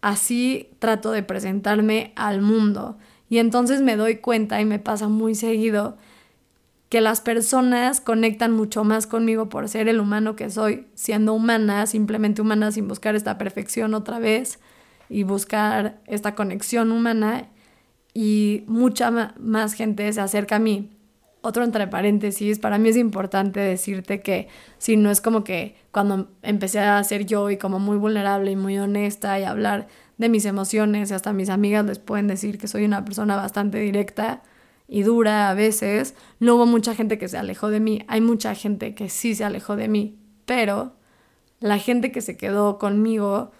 así 0.00 0.70
trato 0.78 1.10
de 1.10 1.22
presentarme 1.22 2.14
al 2.16 2.40
mundo. 2.40 2.96
Y 3.28 3.40
entonces 3.40 3.82
me 3.82 3.96
doy 3.96 4.16
cuenta 4.16 4.58
y 4.58 4.64
me 4.64 4.78
pasa 4.78 5.08
muy 5.08 5.34
seguido 5.34 5.98
que 6.88 7.02
las 7.02 7.20
personas 7.20 8.00
conectan 8.00 8.52
mucho 8.52 8.84
más 8.84 9.06
conmigo 9.06 9.50
por 9.50 9.68
ser 9.68 9.86
el 9.86 10.00
humano 10.00 10.34
que 10.34 10.48
soy, 10.48 10.86
siendo 10.94 11.34
humana, 11.34 11.86
simplemente 11.86 12.40
humana, 12.40 12.72
sin 12.72 12.88
buscar 12.88 13.16
esta 13.16 13.36
perfección 13.36 13.92
otra 13.92 14.18
vez 14.18 14.60
y 15.10 15.24
buscar 15.24 16.00
esta 16.06 16.34
conexión 16.34 16.90
humana. 16.90 17.50
Y 18.14 18.64
mucha 18.66 19.34
más 19.38 19.74
gente 19.74 20.10
se 20.10 20.22
acerca 20.22 20.56
a 20.56 20.58
mí 20.58 20.91
otro 21.42 21.64
entre 21.64 21.88
paréntesis, 21.88 22.58
para 22.58 22.78
mí 22.78 22.88
es 22.88 22.96
importante 22.96 23.60
decirte 23.60 24.20
que 24.20 24.48
si 24.78 24.96
no 24.96 25.10
es 25.10 25.20
como 25.20 25.44
que 25.44 25.76
cuando 25.90 26.28
empecé 26.42 26.78
a 26.78 27.02
ser 27.04 27.26
yo 27.26 27.50
y 27.50 27.58
como 27.58 27.80
muy 27.80 27.96
vulnerable 27.96 28.52
y 28.52 28.56
muy 28.56 28.78
honesta 28.78 29.38
y 29.38 29.44
hablar 29.44 29.88
de 30.18 30.28
mis 30.28 30.44
emociones 30.44 31.10
y 31.10 31.14
hasta 31.14 31.32
mis 31.32 31.50
amigas 31.50 31.84
les 31.84 31.98
pueden 31.98 32.28
decir 32.28 32.58
que 32.58 32.68
soy 32.68 32.84
una 32.84 33.04
persona 33.04 33.36
bastante 33.36 33.78
directa 33.78 34.42
y 34.86 35.02
dura 35.02 35.50
a 35.50 35.54
veces, 35.54 36.14
no 36.38 36.54
hubo 36.54 36.66
mucha 36.66 36.94
gente 36.94 37.18
que 37.18 37.28
se 37.28 37.38
alejó 37.38 37.70
de 37.70 37.80
mí, 37.80 38.04
hay 38.06 38.20
mucha 38.20 38.54
gente 38.54 38.94
que 38.94 39.08
sí 39.08 39.34
se 39.34 39.44
alejó 39.44 39.74
de 39.74 39.88
mí, 39.88 40.18
pero 40.46 40.92
la 41.58 41.78
gente 41.78 42.12
que 42.12 42.20
se 42.20 42.36
quedó 42.36 42.78
conmigo, 42.78 43.50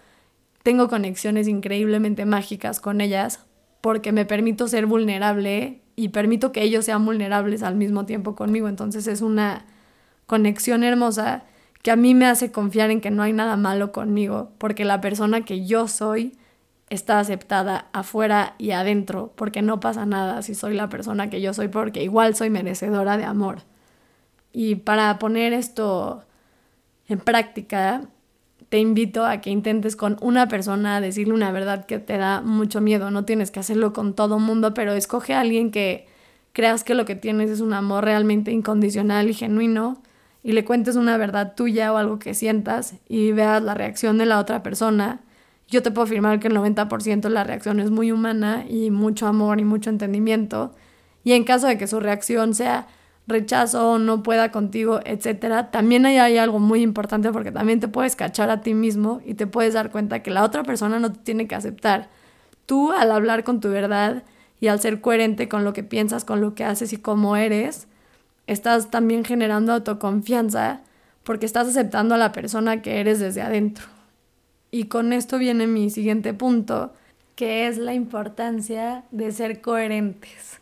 tengo 0.62 0.88
conexiones 0.88 1.48
increíblemente 1.48 2.26
mágicas 2.26 2.80
con 2.80 3.00
ellas 3.00 3.44
porque 3.82 4.12
me 4.12 4.24
permito 4.24 4.68
ser 4.68 4.86
vulnerable 4.86 5.82
y 5.96 6.08
permito 6.08 6.52
que 6.52 6.62
ellos 6.62 6.86
sean 6.86 7.04
vulnerables 7.04 7.62
al 7.62 7.74
mismo 7.74 8.06
tiempo 8.06 8.34
conmigo. 8.34 8.68
Entonces 8.68 9.06
es 9.06 9.20
una 9.20 9.66
conexión 10.26 10.84
hermosa 10.84 11.44
que 11.82 11.90
a 11.90 11.96
mí 11.96 12.14
me 12.14 12.26
hace 12.26 12.52
confiar 12.52 12.90
en 12.90 13.00
que 13.00 13.10
no 13.10 13.22
hay 13.22 13.32
nada 13.32 13.56
malo 13.56 13.92
conmigo, 13.92 14.52
porque 14.58 14.84
la 14.84 15.00
persona 15.00 15.44
que 15.44 15.66
yo 15.66 15.88
soy 15.88 16.38
está 16.90 17.18
aceptada 17.18 17.88
afuera 17.92 18.54
y 18.56 18.70
adentro, 18.70 19.32
porque 19.34 19.62
no 19.62 19.80
pasa 19.80 20.06
nada 20.06 20.42
si 20.42 20.54
soy 20.54 20.74
la 20.74 20.88
persona 20.88 21.28
que 21.28 21.40
yo 21.40 21.52
soy, 21.52 21.68
porque 21.68 22.04
igual 22.04 22.36
soy 22.36 22.50
merecedora 22.50 23.16
de 23.16 23.24
amor. 23.24 23.62
Y 24.52 24.76
para 24.76 25.18
poner 25.18 25.52
esto 25.52 26.24
en 27.08 27.18
práctica, 27.18 28.02
te 28.72 28.78
invito 28.78 29.26
a 29.26 29.42
que 29.42 29.50
intentes 29.50 29.96
con 29.96 30.16
una 30.22 30.48
persona 30.48 31.02
decirle 31.02 31.34
una 31.34 31.52
verdad 31.52 31.84
que 31.84 31.98
te 31.98 32.16
da 32.16 32.40
mucho 32.40 32.80
miedo. 32.80 33.10
No 33.10 33.26
tienes 33.26 33.50
que 33.50 33.60
hacerlo 33.60 33.92
con 33.92 34.14
todo 34.14 34.38
mundo, 34.38 34.72
pero 34.72 34.94
escoge 34.94 35.34
a 35.34 35.40
alguien 35.40 35.70
que 35.70 36.06
creas 36.54 36.82
que 36.82 36.94
lo 36.94 37.04
que 37.04 37.14
tienes 37.14 37.50
es 37.50 37.60
un 37.60 37.74
amor 37.74 38.06
realmente 38.06 38.50
incondicional 38.50 39.28
y 39.28 39.34
genuino 39.34 40.00
y 40.42 40.52
le 40.52 40.64
cuentes 40.64 40.96
una 40.96 41.18
verdad 41.18 41.52
tuya 41.54 41.92
o 41.92 41.98
algo 41.98 42.18
que 42.18 42.32
sientas 42.32 42.94
y 43.10 43.32
veas 43.32 43.62
la 43.62 43.74
reacción 43.74 44.16
de 44.16 44.24
la 44.24 44.38
otra 44.38 44.62
persona. 44.62 45.20
Yo 45.68 45.82
te 45.82 45.90
puedo 45.90 46.06
afirmar 46.06 46.40
que 46.40 46.48
el 46.48 46.56
90% 46.56 47.20
de 47.20 47.28
la 47.28 47.44
reacción 47.44 47.78
es 47.78 47.90
muy 47.90 48.10
humana 48.10 48.64
y 48.66 48.90
mucho 48.90 49.26
amor 49.26 49.60
y 49.60 49.64
mucho 49.64 49.90
entendimiento. 49.90 50.74
Y 51.24 51.32
en 51.32 51.44
caso 51.44 51.66
de 51.66 51.76
que 51.76 51.86
su 51.86 52.00
reacción 52.00 52.54
sea 52.54 52.86
rechazo, 53.26 53.98
no 53.98 54.22
pueda 54.22 54.50
contigo, 54.50 55.00
etcétera, 55.04 55.70
también 55.70 56.06
hay, 56.06 56.18
hay, 56.18 56.38
algo 56.38 56.58
muy 56.58 56.82
importante 56.82 57.30
porque 57.30 57.52
también 57.52 57.80
te 57.80 57.88
puedes 57.88 58.16
cachar 58.16 58.50
a 58.50 58.60
ti 58.60 58.74
mismo 58.74 59.20
y 59.24 59.34
te 59.34 59.46
puedes 59.46 59.74
dar 59.74 59.90
cuenta 59.90 60.22
que 60.22 60.30
la 60.30 60.44
otra 60.44 60.64
persona 60.64 60.98
no 60.98 61.12
te 61.12 61.20
tiene 61.20 61.46
que 61.46 61.54
aceptar. 61.54 62.08
Tú 62.66 62.92
al 62.92 63.12
hablar 63.12 63.44
con 63.44 63.60
tu 63.60 63.68
verdad 63.70 64.24
y 64.60 64.68
al 64.68 64.80
ser 64.80 65.00
coherente 65.00 65.48
con 65.48 65.64
lo 65.64 65.72
que 65.72 65.82
piensas, 65.82 66.24
con 66.24 66.40
lo 66.40 66.54
que 66.54 66.64
haces 66.64 66.92
y 66.92 66.96
cómo 66.96 67.36
eres, 67.36 67.88
estás 68.46 68.90
también 68.90 69.24
generando 69.24 69.72
autoconfianza 69.72 70.80
porque 71.24 71.46
estás 71.46 71.68
aceptando 71.68 72.14
a 72.14 72.18
la 72.18 72.32
persona 72.32 72.82
que 72.82 73.00
eres 73.00 73.20
desde 73.20 73.42
adentro. 73.42 73.86
Y 74.70 74.84
con 74.84 75.12
esto 75.12 75.38
viene 75.38 75.66
mi 75.66 75.90
siguiente 75.90 76.32
punto, 76.32 76.92
que 77.36 77.66
es 77.66 77.78
la 77.78 77.94
importancia 77.94 79.04
de 79.10 79.30
ser 79.30 79.60
coherentes. 79.60 80.61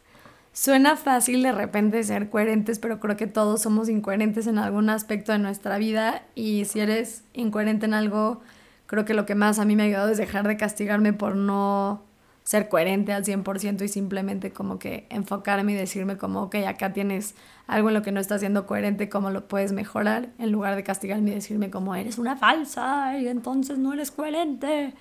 Suena 0.63 0.95
fácil 0.97 1.43
de 1.43 1.53
repente 1.53 2.05
ser 2.05 2.29
coherentes, 2.29 2.79
pero 2.79 3.01
creo 3.01 3.17
que 3.17 3.27
todos 3.27 3.63
somos 3.63 3.89
incoherentes 3.89 4.47
en 4.47 4.59
algún 4.59 4.91
aspecto 4.91 5.33
de 5.33 5.39
nuestra 5.39 5.79
vida 5.79 6.25
y 6.35 6.67
si 6.67 6.81
eres 6.81 7.25
incoherente 7.33 7.87
en 7.87 7.95
algo, 7.95 8.43
creo 8.85 9.07
que 9.07 9.15
lo 9.15 9.25
que 9.25 9.35
más 9.35 9.59
a 9.59 9.65
mí 9.65 9.75
me 9.75 9.85
ha 9.85 9.87
ayudado 9.87 10.11
es 10.11 10.19
dejar 10.19 10.47
de 10.47 10.59
castigarme 10.59 11.15
por 11.15 11.35
no 11.35 12.03
ser 12.43 12.69
coherente 12.69 13.15
al 13.15 13.25
100% 13.25 13.81
y 13.81 13.89
simplemente 13.89 14.53
como 14.53 14.79
que 14.79 15.07
enfocarme 15.09 15.73
y 15.73 15.77
decirme 15.77 16.19
como, 16.19 16.43
ok, 16.43 16.57
acá 16.69 16.93
tienes 16.93 17.37
algo 17.67 17.89
en 17.89 17.95
lo 17.95 18.03
que 18.03 18.13
no 18.13 18.21
estás 18.21 18.41
siendo 18.41 18.67
coherente, 18.67 19.09
¿cómo 19.09 19.31
lo 19.31 19.49
puedes 19.49 19.73
mejorar? 19.73 20.29
En 20.39 20.53
lugar 20.53 20.77
de 20.77 20.83
castigarme 20.83 21.31
y 21.31 21.35
decirme 21.37 21.71
como, 21.71 21.95
eres 21.95 22.19
una 22.19 22.37
falsa 22.37 23.19
y 23.19 23.29
entonces 23.29 23.79
no 23.79 23.95
eres 23.95 24.11
coherente. 24.11 24.93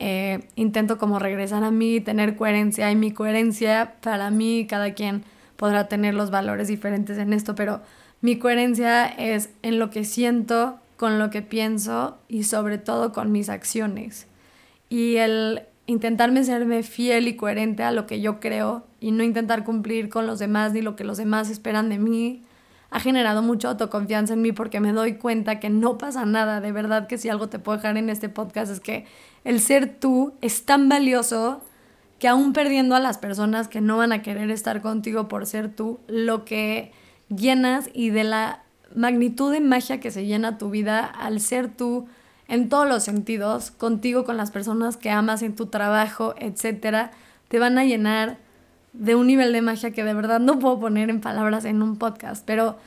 Eh, 0.00 0.46
intento 0.54 0.96
como 0.96 1.18
regresar 1.18 1.64
a 1.64 1.72
mí, 1.72 2.00
tener 2.00 2.36
coherencia 2.36 2.90
y 2.90 2.96
mi 2.96 3.10
coherencia 3.10 3.96
para 4.00 4.30
mí, 4.30 4.66
cada 4.68 4.94
quien 4.94 5.24
podrá 5.56 5.88
tener 5.88 6.14
los 6.14 6.30
valores 6.30 6.68
diferentes 6.68 7.18
en 7.18 7.32
esto, 7.32 7.56
pero 7.56 7.80
mi 8.20 8.38
coherencia 8.38 9.06
es 9.06 9.50
en 9.62 9.80
lo 9.80 9.90
que 9.90 10.04
siento, 10.04 10.78
con 10.96 11.18
lo 11.18 11.30
que 11.30 11.42
pienso 11.42 12.18
y 12.28 12.44
sobre 12.44 12.78
todo 12.78 13.12
con 13.12 13.32
mis 13.32 13.48
acciones. 13.48 14.28
Y 14.88 15.16
el 15.16 15.62
intentarme 15.86 16.44
serme 16.44 16.84
fiel 16.84 17.26
y 17.26 17.34
coherente 17.36 17.82
a 17.82 17.90
lo 17.90 18.06
que 18.06 18.20
yo 18.20 18.38
creo 18.38 18.84
y 19.00 19.10
no 19.10 19.24
intentar 19.24 19.64
cumplir 19.64 20.08
con 20.08 20.26
los 20.26 20.38
demás 20.38 20.72
ni 20.72 20.80
lo 20.80 20.94
que 20.94 21.04
los 21.04 21.18
demás 21.18 21.50
esperan 21.50 21.88
de 21.88 21.98
mí, 21.98 22.44
ha 22.90 23.00
generado 23.00 23.42
mucha 23.42 23.70
autoconfianza 23.70 24.34
en 24.34 24.42
mí 24.42 24.52
porque 24.52 24.80
me 24.80 24.92
doy 24.92 25.14
cuenta 25.14 25.60
que 25.60 25.70
no 25.70 25.98
pasa 25.98 26.24
nada. 26.24 26.60
De 26.60 26.72
verdad 26.72 27.06
que 27.06 27.18
si 27.18 27.28
algo 27.28 27.48
te 27.48 27.58
puedo 27.58 27.78
dejar 27.78 27.96
en 27.96 28.10
este 28.10 28.28
podcast 28.28 28.72
es 28.72 28.80
que 28.80 29.06
el 29.44 29.60
ser 29.60 29.98
tú 29.98 30.32
es 30.40 30.64
tan 30.64 30.88
valioso 30.88 31.62
que 32.18 32.28
aún 32.28 32.52
perdiendo 32.52 32.94
a 32.94 33.00
las 33.00 33.18
personas 33.18 33.68
que 33.68 33.80
no 33.80 33.96
van 33.96 34.12
a 34.12 34.22
querer 34.22 34.50
estar 34.50 34.82
contigo 34.82 35.28
por 35.28 35.46
ser 35.46 35.74
tú, 35.74 36.00
lo 36.08 36.44
que 36.44 36.92
llenas 37.28 37.88
y 37.92 38.10
de 38.10 38.24
la 38.24 38.62
magnitud 38.94 39.52
de 39.52 39.60
magia 39.60 40.00
que 40.00 40.10
se 40.10 40.26
llena 40.26 40.58
tu 40.58 40.70
vida 40.70 41.04
al 41.04 41.40
ser 41.40 41.68
tú 41.68 42.06
en 42.48 42.68
todos 42.68 42.88
los 42.88 43.04
sentidos, 43.04 43.70
contigo, 43.70 44.24
con 44.24 44.36
las 44.36 44.50
personas 44.50 44.96
que 44.96 45.10
amas 45.10 45.42
en 45.42 45.54
tu 45.54 45.66
trabajo, 45.66 46.34
etcétera, 46.38 47.10
te 47.48 47.58
van 47.58 47.78
a 47.78 47.84
llenar 47.84 48.38
de 48.94 49.14
un 49.14 49.26
nivel 49.26 49.52
de 49.52 49.62
magia 49.62 49.92
que 49.92 50.02
de 50.02 50.14
verdad 50.14 50.40
no 50.40 50.58
puedo 50.58 50.80
poner 50.80 51.10
en 51.10 51.20
palabras 51.20 51.66
en 51.66 51.82
un 51.82 51.98
podcast, 51.98 52.44
pero 52.46 52.78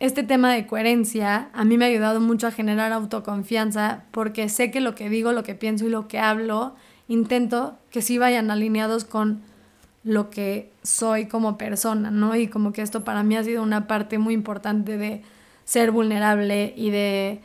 este 0.00 0.22
tema 0.22 0.52
de 0.52 0.66
coherencia 0.66 1.50
a 1.52 1.64
mí 1.64 1.76
me 1.76 1.84
ha 1.84 1.88
ayudado 1.88 2.20
mucho 2.20 2.46
a 2.46 2.50
generar 2.50 2.92
autoconfianza 2.92 4.04
porque 4.10 4.48
sé 4.48 4.70
que 4.70 4.80
lo 4.80 4.94
que 4.94 5.10
digo, 5.10 5.32
lo 5.32 5.42
que 5.42 5.54
pienso 5.54 5.86
y 5.86 5.90
lo 5.90 6.08
que 6.08 6.18
hablo, 6.18 6.74
intento 7.06 7.78
que 7.90 8.00
sí 8.00 8.16
vayan 8.16 8.50
alineados 8.50 9.04
con 9.04 9.42
lo 10.02 10.30
que 10.30 10.72
soy 10.82 11.26
como 11.26 11.58
persona, 11.58 12.10
¿no? 12.10 12.34
Y 12.34 12.48
como 12.48 12.72
que 12.72 12.80
esto 12.80 13.04
para 13.04 13.22
mí 13.22 13.36
ha 13.36 13.44
sido 13.44 13.62
una 13.62 13.86
parte 13.86 14.16
muy 14.16 14.32
importante 14.32 14.96
de 14.96 15.22
ser 15.64 15.90
vulnerable 15.90 16.72
y 16.74 16.90
de 16.90 17.42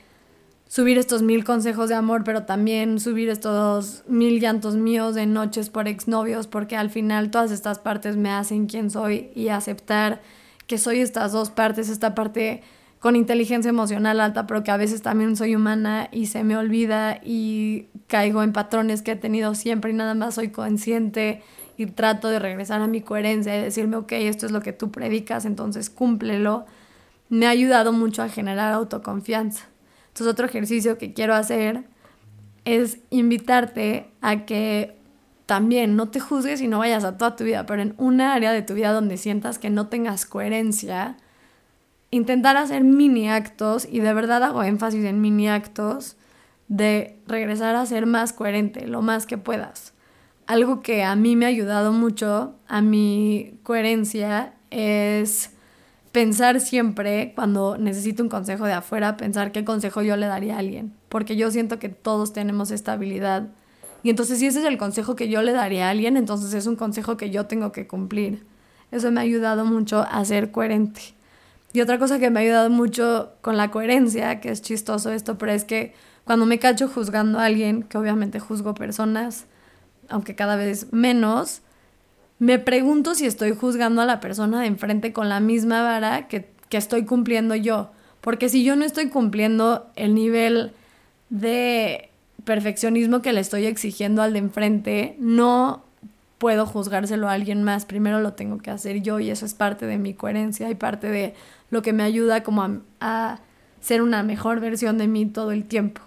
subir 0.69 0.97
estos 0.97 1.21
mil 1.21 1.43
consejos 1.43 1.89
de 1.89 1.95
amor, 1.95 2.23
pero 2.23 2.43
también 2.43 3.01
subir 3.01 3.27
estos 3.27 4.03
mil 4.07 4.39
llantos 4.39 4.77
míos 4.77 5.13
de 5.13 5.25
noches 5.25 5.69
por 5.69 5.89
exnovios, 5.89 6.47
porque 6.47 6.77
al 6.77 6.89
final 6.89 7.31
todas 7.31 7.51
estas 7.51 7.79
partes 7.79 8.15
me 8.15 8.29
hacen 8.29 8.67
quien 8.67 8.89
soy 8.89 9.29
y 9.35 9.49
aceptar 9.49 10.21
que 10.67 10.77
soy 10.77 10.99
estas 10.99 11.31
dos 11.31 11.49
partes, 11.49 11.89
esta 11.89 12.15
parte 12.15 12.61
con 12.99 13.15
inteligencia 13.15 13.69
emocional 13.69 14.19
alta, 14.19 14.47
pero 14.47 14.63
que 14.63 14.71
a 14.71 14.77
veces 14.77 15.03
también 15.03 15.35
soy 15.35 15.55
humana 15.55 16.09
y 16.11 16.25
se 16.25 16.43
me 16.43 16.57
olvida 16.57 17.19
y 17.23 17.85
caigo 18.07 18.41
en 18.41 18.51
patrones 18.51 19.03
que 19.03 19.11
he 19.11 19.15
tenido 19.15 19.53
siempre 19.53 19.91
y 19.91 19.93
nada 19.93 20.15
más 20.15 20.35
soy 20.35 20.49
consciente 20.49 21.43
y 21.77 21.85
trato 21.85 22.29
de 22.29 22.39
regresar 22.39 22.81
a 22.81 22.87
mi 22.87 23.01
coherencia 23.01 23.55
y 23.57 23.61
decirme, 23.61 23.97
ok, 23.97 24.13
esto 24.13 24.47
es 24.47 24.51
lo 24.51 24.61
que 24.61 24.73
tú 24.73 24.91
predicas, 24.91 25.45
entonces 25.45 25.89
cúmplelo, 25.89 26.65
me 27.29 27.45
ha 27.45 27.51
ayudado 27.51 27.91
mucho 27.91 28.23
a 28.23 28.29
generar 28.29 28.73
autoconfianza. 28.73 29.65
Entonces 30.07 30.31
otro 30.31 30.47
ejercicio 30.47 30.97
que 30.97 31.13
quiero 31.13 31.35
hacer 31.35 31.83
es 32.63 32.99
invitarte 33.11 34.07
a 34.21 34.45
que 34.45 34.95
también 35.45 35.95
no 35.95 36.09
te 36.09 36.19
juzgues 36.19 36.61
y 36.61 36.67
no 36.67 36.79
vayas 36.79 37.03
a 37.03 37.17
toda 37.17 37.35
tu 37.35 37.43
vida, 37.43 37.65
pero 37.65 37.81
en 37.81 37.93
una 37.97 38.33
área 38.33 38.51
de 38.51 38.61
tu 38.61 38.73
vida 38.73 38.91
donde 38.91 39.17
sientas 39.17 39.59
que 39.59 39.69
no 39.69 39.87
tengas 39.87 40.25
coherencia, 40.25 41.17
intentar 42.11 42.57
hacer 42.57 42.83
mini 42.83 43.29
actos, 43.29 43.87
y 43.89 43.99
de 43.99 44.13
verdad 44.13 44.43
hago 44.43 44.63
énfasis 44.63 45.05
en 45.05 45.21
mini 45.21 45.47
actos, 45.49 46.17
de 46.67 47.19
regresar 47.27 47.75
a 47.75 47.85
ser 47.85 48.05
más 48.05 48.33
coherente, 48.33 48.87
lo 48.87 49.01
más 49.01 49.25
que 49.25 49.37
puedas. 49.37 49.93
Algo 50.47 50.81
que 50.81 51.03
a 51.03 51.15
mí 51.15 51.35
me 51.35 51.45
ha 51.45 51.49
ayudado 51.49 51.91
mucho 51.91 52.55
a 52.67 52.81
mi 52.81 53.59
coherencia 53.63 54.53
es 54.71 55.51
pensar 56.11 56.59
siempre, 56.59 57.33
cuando 57.35 57.77
necesito 57.77 58.23
un 58.23 58.29
consejo 58.29 58.65
de 58.65 58.73
afuera, 58.73 59.17
pensar 59.17 59.51
qué 59.51 59.65
consejo 59.65 60.01
yo 60.01 60.15
le 60.15 60.27
daría 60.27 60.55
a 60.55 60.59
alguien, 60.59 60.93
porque 61.09 61.35
yo 61.35 61.51
siento 61.51 61.77
que 61.77 61.89
todos 61.89 62.33
tenemos 62.33 62.71
esta 62.71 62.93
habilidad. 62.93 63.49
Y 64.05 64.11
entonces 64.11 64.37
si 64.37 64.45
ese 64.45 64.59
es 64.59 64.65
el 64.65 64.77
consejo 64.77 65.15
que 65.15 65.29
yo 65.29 65.41
le 65.41 65.51
daría 65.51 65.87
a 65.87 65.89
alguien, 65.89 66.15
entonces 66.15 66.53
es 66.53 66.67
un 66.67 66.75
consejo 66.75 67.17
que 67.17 67.31
yo 67.31 67.47
tengo 67.47 67.71
que 67.71 67.87
cumplir. 67.87 68.45
Eso 68.91 69.11
me 69.11 69.19
ha 69.19 69.23
ayudado 69.23 69.65
mucho 69.65 70.05
a 70.07 70.23
ser 70.25 70.51
coherente. 70.51 71.01
Y 71.73 71.81
otra 71.81 71.97
cosa 71.97 72.19
que 72.19 72.29
me 72.29 72.39
ha 72.39 72.43
ayudado 72.43 72.69
mucho 72.69 73.31
con 73.41 73.57
la 73.57 73.71
coherencia, 73.71 74.41
que 74.41 74.51
es 74.51 74.61
chistoso 74.61 75.11
esto, 75.11 75.39
pero 75.39 75.53
es 75.53 75.63
que 75.63 75.95
cuando 76.23 76.45
me 76.45 76.59
cacho 76.59 76.87
juzgando 76.87 77.39
a 77.39 77.45
alguien, 77.45 77.81
que 77.81 77.97
obviamente 77.97 78.39
juzgo 78.39 78.75
personas, 78.75 79.47
aunque 80.07 80.35
cada 80.35 80.55
vez 80.55 80.93
menos, 80.93 81.61
me 82.37 82.59
pregunto 82.59 83.15
si 83.15 83.25
estoy 83.25 83.55
juzgando 83.55 84.03
a 84.03 84.05
la 84.05 84.19
persona 84.19 84.61
de 84.61 84.67
enfrente 84.67 85.13
con 85.13 85.29
la 85.29 85.39
misma 85.39 85.81
vara 85.81 86.27
que, 86.27 86.51
que 86.69 86.77
estoy 86.77 87.05
cumpliendo 87.05 87.55
yo. 87.55 87.89
Porque 88.21 88.49
si 88.49 88.63
yo 88.63 88.75
no 88.75 88.85
estoy 88.85 89.09
cumpliendo 89.09 89.89
el 89.95 90.13
nivel 90.13 90.73
de 91.31 92.11
perfeccionismo 92.45 93.21
que 93.21 93.33
le 93.33 93.41
estoy 93.41 93.65
exigiendo 93.65 94.21
al 94.21 94.33
de 94.33 94.39
enfrente, 94.39 95.15
no 95.19 95.83
puedo 96.37 96.65
juzgárselo 96.65 97.27
a 97.27 97.33
alguien 97.33 97.63
más. 97.63 97.85
Primero 97.85 98.21
lo 98.21 98.33
tengo 98.33 98.59
que 98.59 98.71
hacer 98.71 99.01
yo 99.01 99.19
y 99.19 99.29
eso 99.29 99.45
es 99.45 99.53
parte 99.53 99.85
de 99.85 99.97
mi 99.97 100.13
coherencia 100.13 100.69
y 100.69 100.75
parte 100.75 101.09
de 101.09 101.33
lo 101.69 101.81
que 101.81 101.93
me 101.93 102.03
ayuda 102.03 102.43
como 102.43 102.61
a, 102.61 102.71
a 103.01 103.39
ser 103.81 104.01
una 104.01 104.23
mejor 104.23 104.59
versión 104.59 104.97
de 104.97 105.07
mí 105.07 105.25
todo 105.25 105.51
el 105.51 105.65
tiempo. 105.65 106.01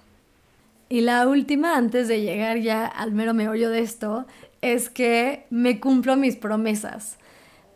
Y 0.89 1.03
la 1.03 1.29
última, 1.29 1.77
antes 1.77 2.09
de 2.09 2.23
llegar 2.23 2.59
ya 2.59 2.87
al 2.87 3.13
mero 3.13 3.35
meollo 3.35 3.69
de 3.69 3.81
esto, 3.81 4.27
es 4.63 4.89
que 4.89 5.45
me 5.51 5.81
cumplo 5.81 6.17
mis 6.17 6.37
promesas. 6.37 7.19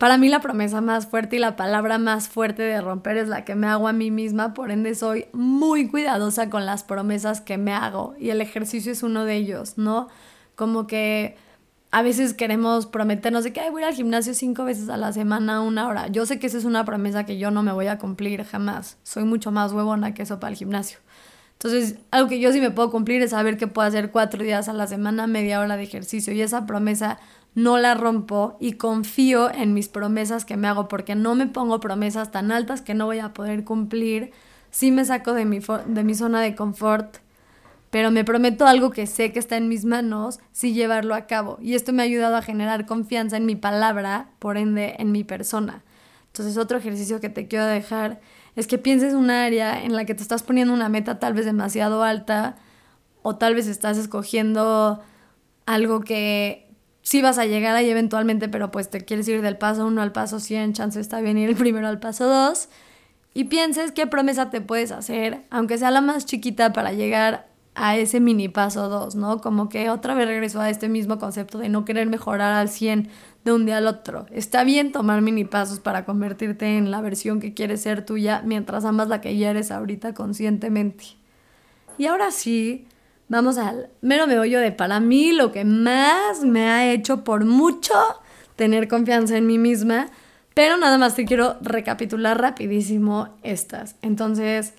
Para 0.03 0.19
mí 0.19 0.29
la 0.29 0.41
promesa 0.41 0.81
más 0.81 1.07
fuerte 1.07 1.37
y 1.37 1.39
la 1.39 1.55
palabra 1.55 1.97
más 1.97 2.29
fuerte 2.29 2.61
de 2.63 2.81
romper 2.81 3.19
es 3.19 3.29
la 3.29 3.45
que 3.45 3.55
me 3.55 3.69
hago 3.69 3.87
a 3.87 3.93
mí 3.93 4.11
misma, 4.11 4.53
por 4.53 4.73
ende 4.73 4.97
soy 4.97 5.27
muy 5.33 5.87
cuidadosa 5.87 6.51
con 6.51 6.67
las 6.67 6.83
promesas 6.83 7.41
que 7.41 7.57
me 7.57 7.73
hago 7.73 8.17
y 8.19 8.31
el 8.31 8.41
ejercicio 8.41 8.91
es 8.91 9.05
uno 9.05 9.25
de 9.25 9.37
ellos, 9.37 9.79
¿no? 9.79 10.09
Como 10.57 10.89
que 10.89 11.37
a 11.93 12.03
veces 12.03 12.35
queremos 12.35 12.87
prometernos 12.87 13.45
de 13.45 13.53
que 13.53 13.71
voy 13.71 13.85
al 13.85 13.95
gimnasio 13.95 14.35
cinco 14.35 14.65
veces 14.65 14.89
a 14.89 14.97
la 14.97 15.13
semana, 15.13 15.61
una 15.61 15.87
hora. 15.87 16.09
Yo 16.09 16.27
sé 16.27 16.41
que 16.41 16.49
esa 16.49 16.59
es 16.59 16.65
una 16.65 16.85
promesa 16.85 17.25
que 17.25 17.39
yo 17.39 17.53
no 17.53 17.63
me 17.63 17.71
voy 17.71 17.87
a 17.87 17.99
cumplir 17.99 18.43
jamás. 18.43 18.99
Soy 19.05 19.23
mucho 19.23 19.53
más 19.53 19.73
huevona 19.73 20.15
que 20.15 20.23
eso 20.23 20.41
para 20.41 20.51
el 20.51 20.57
gimnasio. 20.57 20.99
Entonces, 21.53 22.01
algo 22.11 22.29
que 22.29 22.41
yo 22.41 22.51
sí 22.51 22.61
me 22.61 22.73
puedo 22.73 22.91
cumplir 22.91 23.23
es 23.23 23.31
saber 23.31 23.57
que 23.57 23.69
puedo 23.69 23.87
hacer 23.87 24.11
cuatro 24.11 24.43
días 24.43 24.69
a 24.69 24.73
la 24.73 24.89
semana, 24.89 25.29
media 25.29 25.61
hora 25.61 25.77
de 25.77 25.85
ejercicio. 25.85 26.33
Y 26.33 26.41
esa 26.41 26.67
promesa 26.67 27.21
no 27.55 27.79
la 27.79 27.95
rompo 27.95 28.57
y 28.61 28.73
confío 28.75 29.51
en 29.51 29.75
mis 29.75 29.89
promesas 29.89 30.45
que 30.45 30.57
me 30.57 30.69
hago 30.69 30.89
porque 30.89 31.15
no 31.15 31.35
me 31.35 31.47
pongo 31.47 31.81
promesas 31.81 32.31
tan 32.31 32.51
altas 32.51 32.81
que 32.81 32.95
no 32.95 33.07
voy 33.07 33.19
a 33.19 33.35
poder 33.35 33.65
cumplir. 33.65 34.33
Sí 34.71 34.91
me 34.91 35.05
saco 35.05 35.35
de 35.35 35.45
mi, 35.45 35.61
de 35.87 36.05
mi 36.05 36.15
zona 36.15 36.41
de 36.41 36.55
confort, 36.55 37.19
pero 37.91 38.11
me 38.11 38.25
prometo 38.25 38.67
algo 38.67 38.91
que 38.91 39.07
sé 39.07 39.33
que 39.33 39.39
está 39.39 39.59
en 39.59 39.69
mis 39.69 39.85
manos, 39.85 40.41
sí 40.53 40.73
llevarlo 40.73 41.15
a 41.15 41.27
cabo. 41.27 41.59
Y 41.61 41.75
esto 41.75 41.93
me 41.93 42.03
ha 42.03 42.07
ayudado 42.07 42.37
a 42.37 42.43
generar 42.43 42.87
confianza 42.87 43.37
en 43.37 43.45
mi 43.45 43.55
palabra, 43.55 44.31
por 44.39 44.57
ende 44.57 44.97
en 44.99 45.13
mi 45.13 45.25
persona. 45.25 45.83
Entonces, 46.29 46.57
otro 46.57 46.79
ejercicio 46.79 47.21
que 47.21 47.29
te 47.29 47.49
quiero 47.49 47.67
dejar 47.67 48.21
es 48.57 48.67
que 48.67 48.79
pienses 48.79 49.13
un 49.13 49.29
área 49.29 49.83
en 49.85 49.95
la 49.95 50.07
que 50.07 50.15
te 50.15 50.23
estás 50.23 50.43
poniendo 50.43 50.73
una 50.73 50.89
meta 50.89 51.19
tal 51.19 51.35
vez 51.35 51.45
demasiado 51.45 52.03
alta 52.03 52.57
o 53.21 53.37
tal 53.37 53.55
vez 53.55 53.67
estás 53.67 53.99
escogiendo 53.99 55.03
algo 55.67 56.01
que 56.01 56.62
sí 57.03 57.21
vas 57.21 57.39
a 57.39 57.45
llegar 57.45 57.77
ahí 57.77 57.91
eventualmente, 57.91 58.49
pero 58.49 58.71
pues 58.71 58.91
te 58.91 59.05
quieres 59.05 59.29
ir 59.29 59.43
del 59.43 59.59
paso 59.59 59.87
1 59.87 60.01
al 60.01 60.13
paso 60.13 60.41
100, 60.41 60.73
chance 60.73 60.99
está 61.01 61.21
bien 61.21 61.37
ir 61.39 61.51
el 61.51 61.57
primero 61.57 61.87
al 61.89 62.01
paso 62.01 62.27
2 62.27 62.69
y 63.35 63.45
pienses 63.45 63.93
qué 63.93 64.07
promesa 64.07 64.51
te 64.51 64.61
puedes 64.61 64.93
hacer, 64.93 65.43
aunque 65.51 65.79
sea 65.79 65.91
la 65.91 66.01
más 66.01 66.27
chiquita 66.27 66.73
para 66.73 66.93
llegar 66.93 67.49
a 67.75 67.97
ese 67.97 68.21
mini 68.21 68.49
paso 68.49 68.89
2, 68.89 69.15
¿no? 69.15 69.41
Como 69.41 69.69
que 69.69 69.89
otra 69.89 70.15
vez 70.15 70.27
regreso 70.27 70.61
a 70.61 70.69
este 70.69 70.89
mismo 70.89 71.19
concepto 71.19 71.59
de 71.59 71.71
no 71.71 71.85
querer 71.85 72.07
mejorar 72.07 72.53
al 72.53 72.69
100 72.69 73.09
de 73.45 73.53
un 73.53 73.65
día 73.65 73.79
al 73.79 73.87
otro. 73.87 74.27
Está 74.31 74.63
bien 74.63 74.93
tomar 74.93 75.23
mini 75.23 75.45
pasos 75.45 75.81
para 75.81 76.05
convertirte 76.05 76.77
en 76.77 76.91
la 76.91 77.01
versión 77.01 77.41
que 77.41 77.55
quieres 77.55 77.83
ser 77.83 78.05
tuya 78.05 78.43
mientras 78.45 78.85
amas 78.85 79.09
la 79.09 79.23
que 79.23 79.37
ya 79.37 79.51
eres 79.51 79.71
ahorita 79.71 80.13
conscientemente. 80.13 81.05
Y 81.97 82.07
ahora 82.07 82.31
sí, 82.31 82.87
vamos 83.33 83.57
al 83.57 83.89
mero 84.03 84.27
meollo 84.27 84.61
de 84.61 84.73
para 84.73 85.01
mí 85.01 85.33
lo 85.33 85.53
que 85.53 85.65
más 85.65 86.45
me 86.45 86.69
ha 86.69 86.93
hecho 86.93 87.25
por 87.25 87.47
mucho 87.47 87.95
tener 88.57 88.89
confianza 88.89 89.39
en 89.39 89.47
mí 89.47 89.57
misma, 89.57 90.11
pero 90.53 90.77
nada 90.77 90.99
más 90.99 91.15
te 91.15 91.25
quiero 91.25 91.57
recapitular 91.63 92.39
rapidísimo 92.39 93.31
estas. 93.43 93.97
Entonces, 94.03 94.75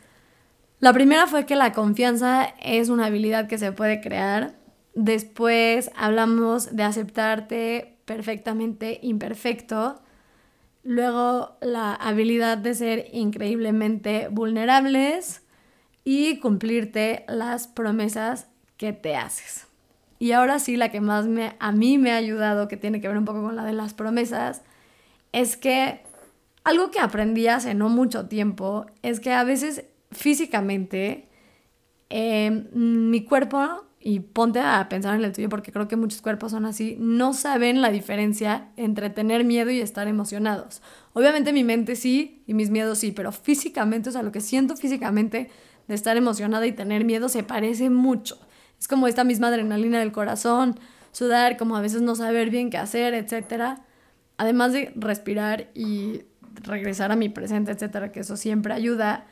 la 0.79 0.93
primera 0.93 1.25
fue 1.25 1.47
que 1.47 1.55
la 1.55 1.73
confianza 1.73 2.53
es 2.61 2.89
una 2.89 3.07
habilidad 3.07 3.47
que 3.47 3.57
se 3.57 3.71
puede 3.71 4.01
crear. 4.01 4.53
Después 4.93 5.89
hablamos 5.95 6.75
de 6.75 6.83
aceptarte 6.83 7.97
perfectamente 8.05 8.99
imperfecto. 9.01 9.99
Luego 10.83 11.57
la 11.59 11.95
habilidad 11.95 12.59
de 12.59 12.75
ser 12.75 13.07
increíblemente 13.13 14.27
vulnerables 14.29 15.42
y 16.03 16.39
cumplirte 16.39 17.25
las 17.27 17.67
promesas 17.67 18.47
que 18.77 18.93
te 18.93 19.15
haces. 19.15 19.67
Y 20.19 20.31
ahora 20.31 20.59
sí, 20.59 20.77
la 20.77 20.89
que 20.89 21.01
más 21.01 21.25
me, 21.27 21.55
a 21.59 21.71
mí 21.71 21.97
me 21.97 22.11
ha 22.11 22.17
ayudado, 22.17 22.67
que 22.67 22.77
tiene 22.77 23.01
que 23.01 23.07
ver 23.07 23.17
un 23.17 23.25
poco 23.25 23.41
con 23.41 23.55
la 23.55 23.65
de 23.65 23.73
las 23.73 23.93
promesas, 23.93 24.61
es 25.31 25.57
que 25.57 26.01
algo 26.63 26.91
que 26.91 26.99
aprendí 26.99 27.47
hace 27.47 27.73
no 27.73 27.89
mucho 27.89 28.27
tiempo 28.27 28.85
es 29.01 29.19
que 29.19 29.33
a 29.33 29.43
veces 29.43 29.85
físicamente, 30.11 31.27
em, 32.09 32.67
mi 32.73 33.25
cuerpo, 33.25 33.83
y 34.05 34.19
ponte 34.19 34.59
a 34.59 34.87
pensar 34.89 35.15
en 35.15 35.23
el 35.23 35.31
tuyo 35.31 35.47
porque 35.47 35.71
creo 35.71 35.87
que 35.87 35.95
muchos 35.95 36.21
cuerpos 36.21 36.51
son 36.51 36.65
así, 36.65 36.97
no 36.99 37.33
saben 37.33 37.81
la 37.81 37.89
diferencia 37.89 38.67
entre 38.75 39.09
tener 39.09 39.45
miedo 39.45 39.71
y 39.71 39.79
estar 39.79 40.09
emocionados. 40.09 40.81
Obviamente 41.13 41.53
mi 41.53 41.63
mente 41.63 41.95
sí 41.95 42.43
y 42.45 42.53
mis 42.53 42.69
miedos 42.69 42.99
sí, 42.99 43.13
pero 43.13 43.31
físicamente, 43.31 44.09
o 44.09 44.11
sea, 44.11 44.21
lo 44.21 44.33
que 44.33 44.41
siento 44.41 44.75
físicamente 44.75 45.49
de 45.87 45.95
estar 45.95 46.17
emocionada 46.17 46.65
y 46.65 46.71
tener 46.71 47.05
miedo 47.05 47.29
se 47.29 47.43
parece 47.43 47.89
mucho. 47.89 48.37
Es 48.79 48.87
como 48.87 49.07
esta 49.07 49.23
misma 49.23 49.47
adrenalina 49.47 49.99
del 49.99 50.11
corazón, 50.11 50.79
sudar, 51.11 51.57
como 51.57 51.75
a 51.77 51.81
veces 51.81 52.01
no 52.01 52.15
saber 52.15 52.49
bien 52.49 52.69
qué 52.69 52.77
hacer, 52.77 53.13
etc. 53.13 53.79
Además 54.37 54.73
de 54.73 54.91
respirar 54.95 55.69
y 55.73 56.23
regresar 56.61 57.11
a 57.11 57.15
mi 57.15 57.29
presente, 57.29 57.71
etcétera, 57.71 58.11
que 58.11 58.21
eso 58.21 58.37
siempre 58.37 58.73
ayuda 58.73 59.25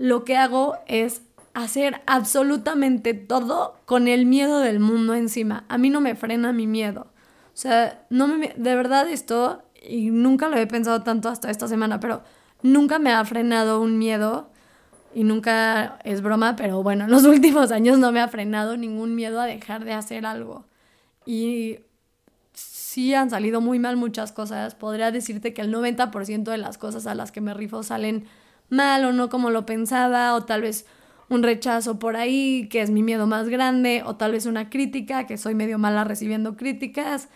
lo 0.00 0.24
que 0.24 0.38
hago 0.38 0.78
es 0.86 1.20
hacer 1.52 2.00
absolutamente 2.06 3.12
todo 3.12 3.76
con 3.84 4.08
el 4.08 4.24
miedo 4.24 4.60
del 4.60 4.80
mundo 4.80 5.14
encima. 5.14 5.64
A 5.68 5.76
mí 5.76 5.90
no 5.90 6.00
me 6.00 6.14
frena 6.14 6.54
mi 6.54 6.66
miedo. 6.66 7.08
O 7.48 7.56
sea, 7.60 8.06
no 8.08 8.26
me, 8.26 8.54
de 8.56 8.74
verdad 8.74 9.10
esto, 9.10 9.62
y 9.86 10.08
nunca 10.08 10.48
lo 10.48 10.56
he 10.56 10.66
pensado 10.66 11.02
tanto 11.02 11.28
hasta 11.28 11.50
esta 11.50 11.68
semana, 11.68 12.00
pero 12.00 12.22
nunca 12.62 12.98
me 12.98 13.12
ha 13.12 13.22
frenado 13.26 13.82
un 13.82 13.98
miedo 13.98 14.49
y 15.14 15.24
nunca 15.24 15.98
es 16.04 16.22
broma, 16.22 16.56
pero 16.56 16.82
bueno, 16.82 17.04
en 17.04 17.10
los 17.10 17.24
últimos 17.26 17.72
años 17.72 17.98
no 17.98 18.12
me 18.12 18.20
ha 18.20 18.28
frenado 18.28 18.76
ningún 18.76 19.14
miedo 19.14 19.40
a 19.40 19.46
dejar 19.46 19.84
de 19.84 19.92
hacer 19.92 20.26
algo. 20.26 20.64
Y 21.26 21.80
sí 22.52 23.14
han 23.14 23.30
salido 23.30 23.60
muy 23.60 23.78
mal 23.78 23.96
muchas 23.96 24.32
cosas. 24.32 24.74
Podría 24.74 25.10
decirte 25.10 25.54
que 25.54 25.62
el 25.62 25.72
90% 25.72 26.50
de 26.50 26.58
las 26.58 26.78
cosas 26.78 27.06
a 27.06 27.14
las 27.14 27.32
que 27.32 27.40
me 27.40 27.54
rifo 27.54 27.82
salen 27.82 28.26
mal 28.68 29.04
o 29.04 29.12
no 29.12 29.28
como 29.28 29.50
lo 29.50 29.66
pensaba, 29.66 30.34
o 30.34 30.44
tal 30.44 30.62
vez 30.62 30.86
un 31.28 31.42
rechazo 31.42 31.98
por 31.98 32.16
ahí, 32.16 32.68
que 32.68 32.82
es 32.82 32.90
mi 32.90 33.02
miedo 33.02 33.26
más 33.26 33.48
grande, 33.48 34.02
o 34.04 34.16
tal 34.16 34.32
vez 34.32 34.46
una 34.46 34.70
crítica, 34.70 35.26
que 35.26 35.38
soy 35.38 35.54
medio 35.54 35.78
mala 35.78 36.04
recibiendo 36.04 36.56
críticas, 36.56 37.28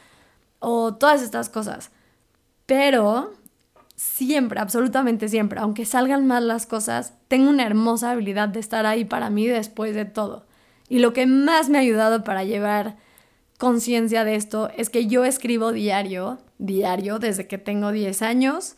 o 0.58 0.94
todas 0.94 1.22
estas 1.22 1.48
cosas. 1.48 1.90
Pero 2.66 3.32
siempre, 4.04 4.60
absolutamente 4.60 5.28
siempre, 5.28 5.58
aunque 5.58 5.86
salgan 5.86 6.26
mal 6.26 6.46
las 6.46 6.66
cosas, 6.66 7.14
tengo 7.28 7.50
una 7.50 7.64
hermosa 7.64 8.10
habilidad 8.10 8.48
de 8.48 8.60
estar 8.60 8.86
ahí 8.86 9.04
para 9.04 9.30
mí 9.30 9.46
después 9.46 9.94
de 9.94 10.04
todo. 10.04 10.46
Y 10.88 10.98
lo 10.98 11.12
que 11.12 11.26
más 11.26 11.68
me 11.68 11.78
ha 11.78 11.80
ayudado 11.80 12.22
para 12.22 12.44
llevar 12.44 12.96
conciencia 13.58 14.24
de 14.24 14.36
esto 14.36 14.70
es 14.76 14.90
que 14.90 15.06
yo 15.06 15.24
escribo 15.24 15.72
diario, 15.72 16.38
diario, 16.58 17.18
desde 17.18 17.46
que 17.46 17.58
tengo 17.58 17.90
10 17.90 18.22
años, 18.22 18.76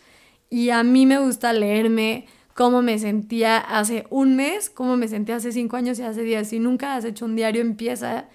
y 0.48 0.70
a 0.70 0.82
mí 0.84 1.06
me 1.06 1.18
gusta 1.18 1.52
leerme 1.52 2.26
cómo 2.54 2.80
me 2.80 2.98
sentía 2.98 3.58
hace 3.58 4.06
un 4.10 4.36
mes, 4.36 4.70
cómo 4.70 4.96
me 4.96 5.08
sentía 5.08 5.36
hace 5.36 5.52
cinco 5.52 5.76
años 5.76 5.98
y 5.98 6.02
hace 6.02 6.22
diez. 6.22 6.48
Si 6.48 6.60
nunca 6.60 6.94
has 6.94 7.04
hecho 7.04 7.24
un 7.24 7.36
diario, 7.36 7.60
empieza 7.60 8.26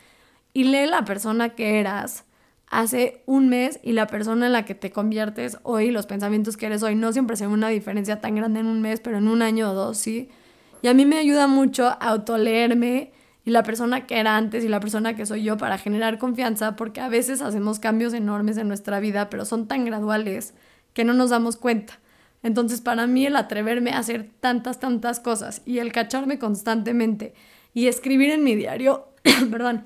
y 0.54 0.66
lee 0.66 0.86
la 0.88 1.06
persona 1.06 1.50
que 1.56 1.80
eras 1.80 2.26
hace 2.72 3.22
un 3.26 3.50
mes 3.50 3.80
y 3.84 3.92
la 3.92 4.08
persona 4.08 4.48
en 4.48 4.54
la 4.54 4.64
que 4.64 4.74
te 4.74 4.92
conviertes 4.92 5.58
hoy, 5.64 5.92
los 5.92 6.08
pensamientos 6.08 6.56
que 6.56 6.66
eres 6.66 6.82
hoy, 6.82 6.96
no 6.96 7.12
siempre 7.12 7.36
se 7.36 7.46
ve 7.46 7.54
una 7.54 7.68
diferencia 7.68 8.22
tan 8.22 8.34
grande 8.36 8.62
en 8.62 8.66
un 8.66 8.82
mes, 8.82 9.02
pero 9.02 9.18
en 9.18 9.28
un 9.28 9.42
año 9.42 9.70
o 9.70 9.74
dos 9.74 9.98
sí. 9.98 10.30
Y 10.82 10.88
a 10.88 10.94
mí 10.94 11.06
me 11.06 11.18
ayuda 11.18 11.48
mucho 11.48 11.88
a 11.88 11.92
autoleerme 11.94 13.12
y 13.44 13.52
la 13.52 13.64
persona 13.64 14.08
que 14.08 14.20
era 14.20 14.38
antes 14.38 14.64
y 14.64 14.70
la 14.70 14.80
persona 14.80 15.16
que 15.16 15.26
soy 15.26 15.44
yo 15.44 15.58
para 15.58 15.78
generar 15.78 16.18
confianza, 16.18 16.78
porque 16.78 17.02
a 17.02 17.10
veces 17.10 17.42
hacemos 17.42 17.80
cambios 17.80 18.14
enormes 18.14 18.58
en 18.58 18.70
nuestra 18.70 19.02
vida, 19.02 19.30
pero 19.30 19.44
son 19.44 19.68
tan 19.68 19.84
graduales 19.84 20.54
que 20.94 21.04
no 21.04 21.14
nos 21.14 21.30
damos 21.30 21.58
cuenta. 21.58 22.00
Entonces, 22.42 22.80
para 22.80 23.06
mí 23.06 23.26
el 23.26 23.36
atreverme 23.36 23.92
a 23.92 24.00
hacer 24.00 24.30
tantas, 24.40 24.80
tantas 24.80 25.20
cosas 25.20 25.62
y 25.66 25.80
el 25.80 25.92
cacharme 25.92 26.40
constantemente 26.40 27.34
y 27.74 27.88
escribir 27.88 28.32
en 28.32 28.46
mi 28.46 28.56
diario, 28.56 29.10
perdón, 29.52 29.84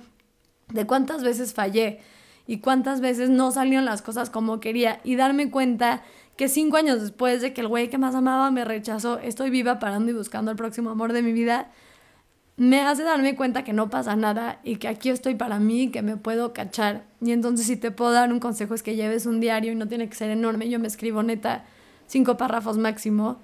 de 0.71 0.85
cuántas 0.85 1.23
veces 1.23 1.53
fallé 1.53 1.99
y 2.47 2.59
cuántas 2.59 3.01
veces 3.01 3.29
no 3.29 3.51
salieron 3.51 3.85
las 3.85 4.01
cosas 4.01 4.29
como 4.29 4.59
quería 4.59 4.99
y 5.03 5.15
darme 5.15 5.49
cuenta 5.49 6.03
que 6.37 6.47
cinco 6.49 6.77
años 6.77 7.01
después 7.01 7.41
de 7.41 7.53
que 7.53 7.61
el 7.61 7.67
güey 7.67 7.89
que 7.89 7.97
más 7.97 8.13
amaba 8.15 8.51
me 8.51 8.65
rechazó, 8.65 9.19
estoy 9.19 9.49
viva 9.49 9.79
parando 9.79 10.11
y 10.11 10.13
buscando 10.13 10.51
el 10.51 10.57
próximo 10.57 10.89
amor 10.89 11.13
de 11.13 11.21
mi 11.21 11.31
vida, 11.31 11.71
me 12.57 12.81
hace 12.81 13.03
darme 13.03 13.35
cuenta 13.35 13.63
que 13.63 13.73
no 13.73 13.89
pasa 13.89 14.15
nada 14.15 14.59
y 14.63 14.77
que 14.77 14.87
aquí 14.87 15.09
estoy 15.09 15.35
para 15.35 15.59
mí, 15.59 15.89
que 15.89 16.01
me 16.01 16.15
puedo 16.17 16.53
cachar. 16.53 17.03
Y 17.21 17.31
entonces 17.31 17.67
si 17.67 17.75
te 17.75 17.91
puedo 17.91 18.11
dar 18.11 18.31
un 18.31 18.39
consejo 18.39 18.73
es 18.73 18.83
que 18.83 18.95
lleves 18.95 19.25
un 19.25 19.39
diario 19.39 19.71
y 19.71 19.75
no 19.75 19.87
tiene 19.87 20.07
que 20.07 20.15
ser 20.15 20.29
enorme, 20.29 20.69
yo 20.69 20.79
me 20.79 20.87
escribo 20.87 21.23
neta 21.23 21.65
cinco 22.07 22.37
párrafos 22.37 22.77
máximo 22.77 23.39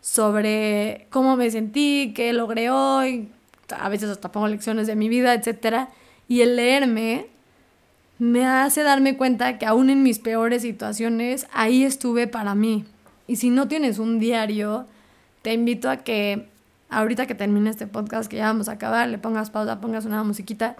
sobre 0.00 1.06
cómo 1.10 1.36
me 1.36 1.50
sentí, 1.50 2.12
qué 2.14 2.32
logré 2.32 2.70
hoy, 2.70 3.30
a 3.78 3.88
veces 3.88 4.10
hasta 4.10 4.30
pongo 4.32 4.48
lecciones 4.48 4.86
de 4.86 4.96
mi 4.96 5.08
vida, 5.08 5.34
etc. 5.34 5.88
Y 6.28 6.42
el 6.42 6.56
leerme 6.56 7.28
me 8.18 8.46
hace 8.46 8.82
darme 8.82 9.16
cuenta 9.16 9.58
que 9.58 9.66
aún 9.66 9.90
en 9.90 10.02
mis 10.02 10.18
peores 10.18 10.62
situaciones, 10.62 11.46
ahí 11.52 11.84
estuve 11.84 12.26
para 12.26 12.54
mí. 12.54 12.84
Y 13.26 13.36
si 13.36 13.50
no 13.50 13.68
tienes 13.68 13.98
un 13.98 14.18
diario, 14.18 14.86
te 15.42 15.52
invito 15.52 15.90
a 15.90 15.98
que 15.98 16.48
ahorita 16.88 17.26
que 17.26 17.34
termine 17.34 17.70
este 17.70 17.86
podcast 17.86 18.30
que 18.30 18.36
ya 18.36 18.46
vamos 18.46 18.68
a 18.68 18.72
acabar, 18.72 19.08
le 19.08 19.18
pongas 19.18 19.50
pausa, 19.50 19.80
pongas 19.80 20.06
una 20.06 20.22
musiquita 20.22 20.76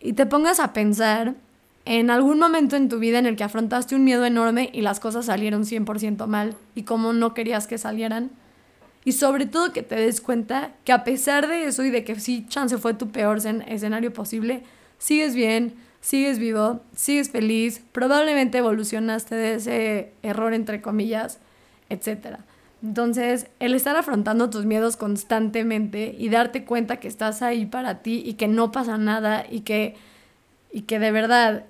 y 0.00 0.14
te 0.14 0.26
pongas 0.26 0.60
a 0.60 0.72
pensar 0.72 1.34
en 1.84 2.10
algún 2.10 2.38
momento 2.38 2.76
en 2.76 2.88
tu 2.88 2.98
vida 2.98 3.18
en 3.18 3.26
el 3.26 3.36
que 3.36 3.44
afrontaste 3.44 3.94
un 3.94 4.04
miedo 4.04 4.24
enorme 4.24 4.70
y 4.72 4.82
las 4.82 5.00
cosas 5.00 5.26
salieron 5.26 5.64
100% 5.64 6.26
mal 6.26 6.54
y 6.74 6.82
cómo 6.82 7.12
no 7.12 7.34
querías 7.34 7.66
que 7.66 7.78
salieran. 7.78 8.30
Y 9.04 9.12
sobre 9.12 9.46
todo 9.46 9.72
que 9.72 9.82
te 9.82 9.96
des 9.96 10.20
cuenta 10.20 10.70
que 10.84 10.92
a 10.92 11.02
pesar 11.02 11.48
de 11.48 11.64
eso 11.64 11.84
y 11.84 11.90
de 11.90 12.04
que 12.04 12.18
sí, 12.20 12.46
chance 12.48 12.78
fue 12.78 12.94
tu 12.94 13.10
peor 13.10 13.38
escenario 13.66 14.12
posible, 14.12 14.62
sigues 14.98 15.34
bien, 15.34 15.74
sigues 16.02 16.38
vivo, 16.38 16.80
sigues 16.94 17.30
feliz, 17.30 17.82
probablemente 17.92 18.58
evolucionaste 18.58 19.34
de 19.34 19.54
ese 19.54 20.12
error 20.22 20.52
entre 20.52 20.82
comillas, 20.82 21.38
etc. 21.88 22.40
Entonces, 22.82 23.46
el 23.60 23.74
estar 23.74 23.96
afrontando 23.96 24.50
tus 24.50 24.66
miedos 24.66 24.96
constantemente 24.96 26.14
y 26.18 26.28
darte 26.28 26.64
cuenta 26.64 26.98
que 26.98 27.08
estás 27.08 27.40
ahí 27.40 27.64
para 27.64 28.02
ti 28.02 28.20
y 28.26 28.34
que 28.34 28.48
no 28.48 28.72
pasa 28.72 28.98
nada 28.98 29.46
y 29.48 29.60
que, 29.60 29.94
y 30.72 30.82
que 30.82 30.98
de 30.98 31.12
verdad 31.12 31.64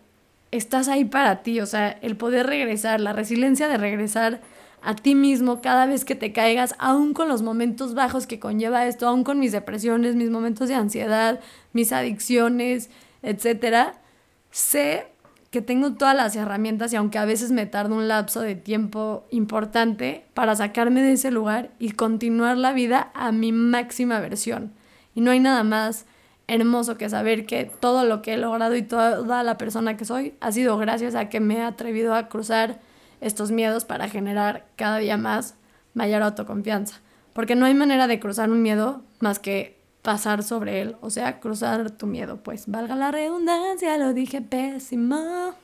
estás 0.50 0.88
ahí 0.88 1.04
para 1.04 1.42
ti, 1.42 1.60
o 1.60 1.66
sea, 1.66 1.90
el 1.90 2.16
poder 2.16 2.46
regresar, 2.46 3.00
la 3.00 3.12
resiliencia 3.12 3.68
de 3.68 3.76
regresar 3.76 4.40
a 4.80 4.96
ti 4.96 5.14
mismo 5.14 5.60
cada 5.60 5.84
vez 5.84 6.06
que 6.06 6.14
te 6.14 6.32
caigas, 6.32 6.74
aún 6.78 7.12
con 7.12 7.28
los 7.28 7.42
momentos 7.42 7.94
bajos 7.94 8.26
que 8.26 8.40
conlleva 8.40 8.86
esto, 8.86 9.06
aún 9.06 9.24
con 9.24 9.38
mis 9.38 9.52
depresiones, 9.52 10.16
mis 10.16 10.30
momentos 10.30 10.68
de 10.68 10.74
ansiedad, 10.74 11.40
mis 11.72 11.92
adicciones, 11.92 12.90
etcétera, 13.22 14.01
sé 14.52 15.08
que 15.50 15.60
tengo 15.60 15.94
todas 15.94 16.14
las 16.14 16.36
herramientas 16.36 16.92
y 16.92 16.96
aunque 16.96 17.18
a 17.18 17.24
veces 17.24 17.50
me 17.50 17.66
tarda 17.66 17.94
un 17.94 18.08
lapso 18.08 18.40
de 18.40 18.54
tiempo 18.54 19.26
importante 19.30 20.24
para 20.32 20.54
sacarme 20.56 21.02
de 21.02 21.12
ese 21.12 21.30
lugar 21.30 21.70
y 21.78 21.90
continuar 21.90 22.56
la 22.56 22.72
vida 22.72 23.10
a 23.14 23.32
mi 23.32 23.52
máxima 23.52 24.20
versión. 24.20 24.72
Y 25.14 25.20
no 25.20 25.30
hay 25.30 25.40
nada 25.40 25.62
más 25.64 26.06
hermoso 26.48 26.96
que 26.96 27.08
saber 27.08 27.44
que 27.44 27.70
todo 27.80 28.04
lo 28.04 28.22
que 28.22 28.34
he 28.34 28.36
logrado 28.38 28.76
y 28.76 28.82
toda 28.82 29.42
la 29.42 29.58
persona 29.58 29.96
que 29.96 30.04
soy 30.04 30.34
ha 30.40 30.52
sido 30.52 30.78
gracias 30.78 31.14
a 31.14 31.28
que 31.28 31.40
me 31.40 31.58
he 31.58 31.62
atrevido 31.62 32.14
a 32.14 32.28
cruzar 32.28 32.80
estos 33.20 33.50
miedos 33.50 33.84
para 33.84 34.08
generar 34.08 34.66
cada 34.76 34.98
día 34.98 35.16
más 35.18 35.54
mayor 35.92 36.22
autoconfianza. 36.22 37.00
Porque 37.34 37.56
no 37.56 37.66
hay 37.66 37.74
manera 37.74 38.06
de 38.06 38.20
cruzar 38.20 38.50
un 38.50 38.62
miedo 38.62 39.02
más 39.20 39.38
que 39.38 39.81
pasar 40.02 40.42
sobre 40.42 40.82
él, 40.82 40.96
o 41.00 41.10
sea, 41.10 41.38
cruzar 41.38 41.90
tu 41.92 42.06
miedo, 42.06 42.42
pues 42.42 42.66
valga 42.66 42.96
la 42.96 43.12
redundancia, 43.12 43.96
lo 43.98 44.12
dije 44.12 44.42
pésimo. 44.42 45.54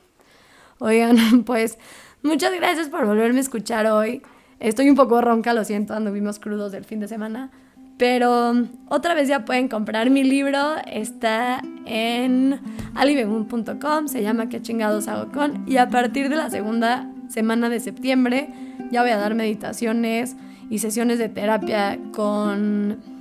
Oigan, 0.79 1.43
pues 1.45 1.77
muchas 2.23 2.53
gracias 2.55 2.87
por 2.87 3.05
volverme 3.05 3.39
a 3.39 3.41
escuchar 3.41 3.85
hoy. 3.87 4.21
Estoy 4.59 4.89
un 4.89 4.95
poco 4.95 5.21
ronca, 5.21 5.53
lo 5.53 5.63
siento, 5.65 5.93
anduvimos 5.93 6.39
crudos 6.39 6.71
del 6.71 6.85
fin 6.85 6.99
de 6.99 7.07
semana, 7.07 7.51
pero 7.97 8.53
otra 8.87 9.13
vez 9.13 9.27
ya 9.27 9.43
pueden 9.43 9.67
comprar 9.67 10.09
mi 10.09 10.23
libro, 10.23 10.75
está 10.85 11.61
en 11.85 12.59
alibegun.com, 12.95 14.07
se 14.07 14.21
llama 14.21 14.47
¿Qué 14.47 14.61
chingados 14.61 15.07
hago 15.09 15.31
con? 15.31 15.65
Y 15.67 15.77
a 15.77 15.89
partir 15.89 16.29
de 16.29 16.37
la 16.37 16.49
segunda 16.49 17.09
semana 17.27 17.69
de 17.69 17.79
septiembre 17.79 18.49
ya 18.91 19.01
voy 19.01 19.11
a 19.11 19.17
dar 19.17 19.35
meditaciones 19.35 20.35
y 20.69 20.79
sesiones 20.79 21.19
de 21.19 21.29
terapia 21.29 21.99
con 22.13 23.18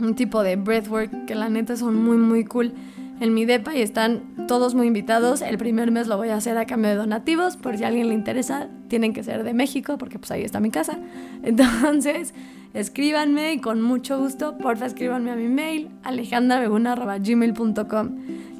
un 0.00 0.14
tipo 0.14 0.42
de 0.42 0.56
breathwork 0.56 1.26
que 1.26 1.34
la 1.34 1.48
neta 1.48 1.76
son 1.76 1.96
muy 1.96 2.16
muy 2.16 2.44
cool 2.44 2.72
en 3.22 3.32
mi 3.34 3.44
depa 3.44 3.76
y 3.76 3.82
están 3.82 4.46
todos 4.48 4.74
muy 4.74 4.88
invitados. 4.88 5.42
El 5.42 5.56
primer 5.56 5.92
mes 5.92 6.08
lo 6.08 6.16
voy 6.16 6.30
a 6.30 6.36
hacer 6.36 6.58
a 6.58 6.66
cambio 6.66 6.90
de 6.90 6.96
donativos, 6.96 7.56
por 7.56 7.78
si 7.78 7.84
a 7.84 7.86
alguien 7.86 8.08
le 8.08 8.14
interesa, 8.14 8.66
tienen 8.88 9.12
que 9.12 9.22
ser 9.22 9.44
de 9.44 9.54
México 9.54 9.96
porque 9.96 10.18
pues 10.18 10.32
ahí 10.32 10.42
está 10.42 10.58
mi 10.58 10.70
casa. 10.70 10.98
Entonces, 11.44 12.34
escríbanme 12.74 13.52
y 13.52 13.60
con 13.60 13.80
mucho 13.80 14.18
gusto, 14.18 14.58
porfa, 14.58 14.86
escríbanme 14.86 15.30
a 15.30 15.36
mi 15.36 15.46
mail 15.46 15.88
alejandrabeguna.gmail.com. 16.02 18.10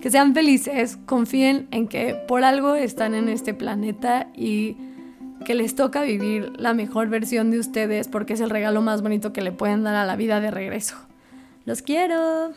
Que 0.00 0.10
sean 0.10 0.32
felices, 0.32 0.96
confíen 1.06 1.66
en 1.72 1.88
que 1.88 2.14
por 2.28 2.44
algo 2.44 2.76
están 2.76 3.14
en 3.14 3.28
este 3.28 3.54
planeta 3.54 4.28
y 4.32 4.76
que 5.44 5.54
les 5.54 5.74
toca 5.74 6.02
vivir 6.02 6.52
la 6.56 6.72
mejor 6.72 7.08
versión 7.08 7.50
de 7.50 7.58
ustedes 7.58 8.06
porque 8.06 8.34
es 8.34 8.40
el 8.40 8.50
regalo 8.50 8.80
más 8.80 9.02
bonito 9.02 9.32
que 9.32 9.40
le 9.40 9.50
pueden 9.50 9.82
dar 9.82 9.96
a 9.96 10.06
la 10.06 10.14
vida 10.14 10.40
de 10.40 10.52
regreso. 10.52 10.94
Los 11.64 11.80
quiero. 11.82 12.54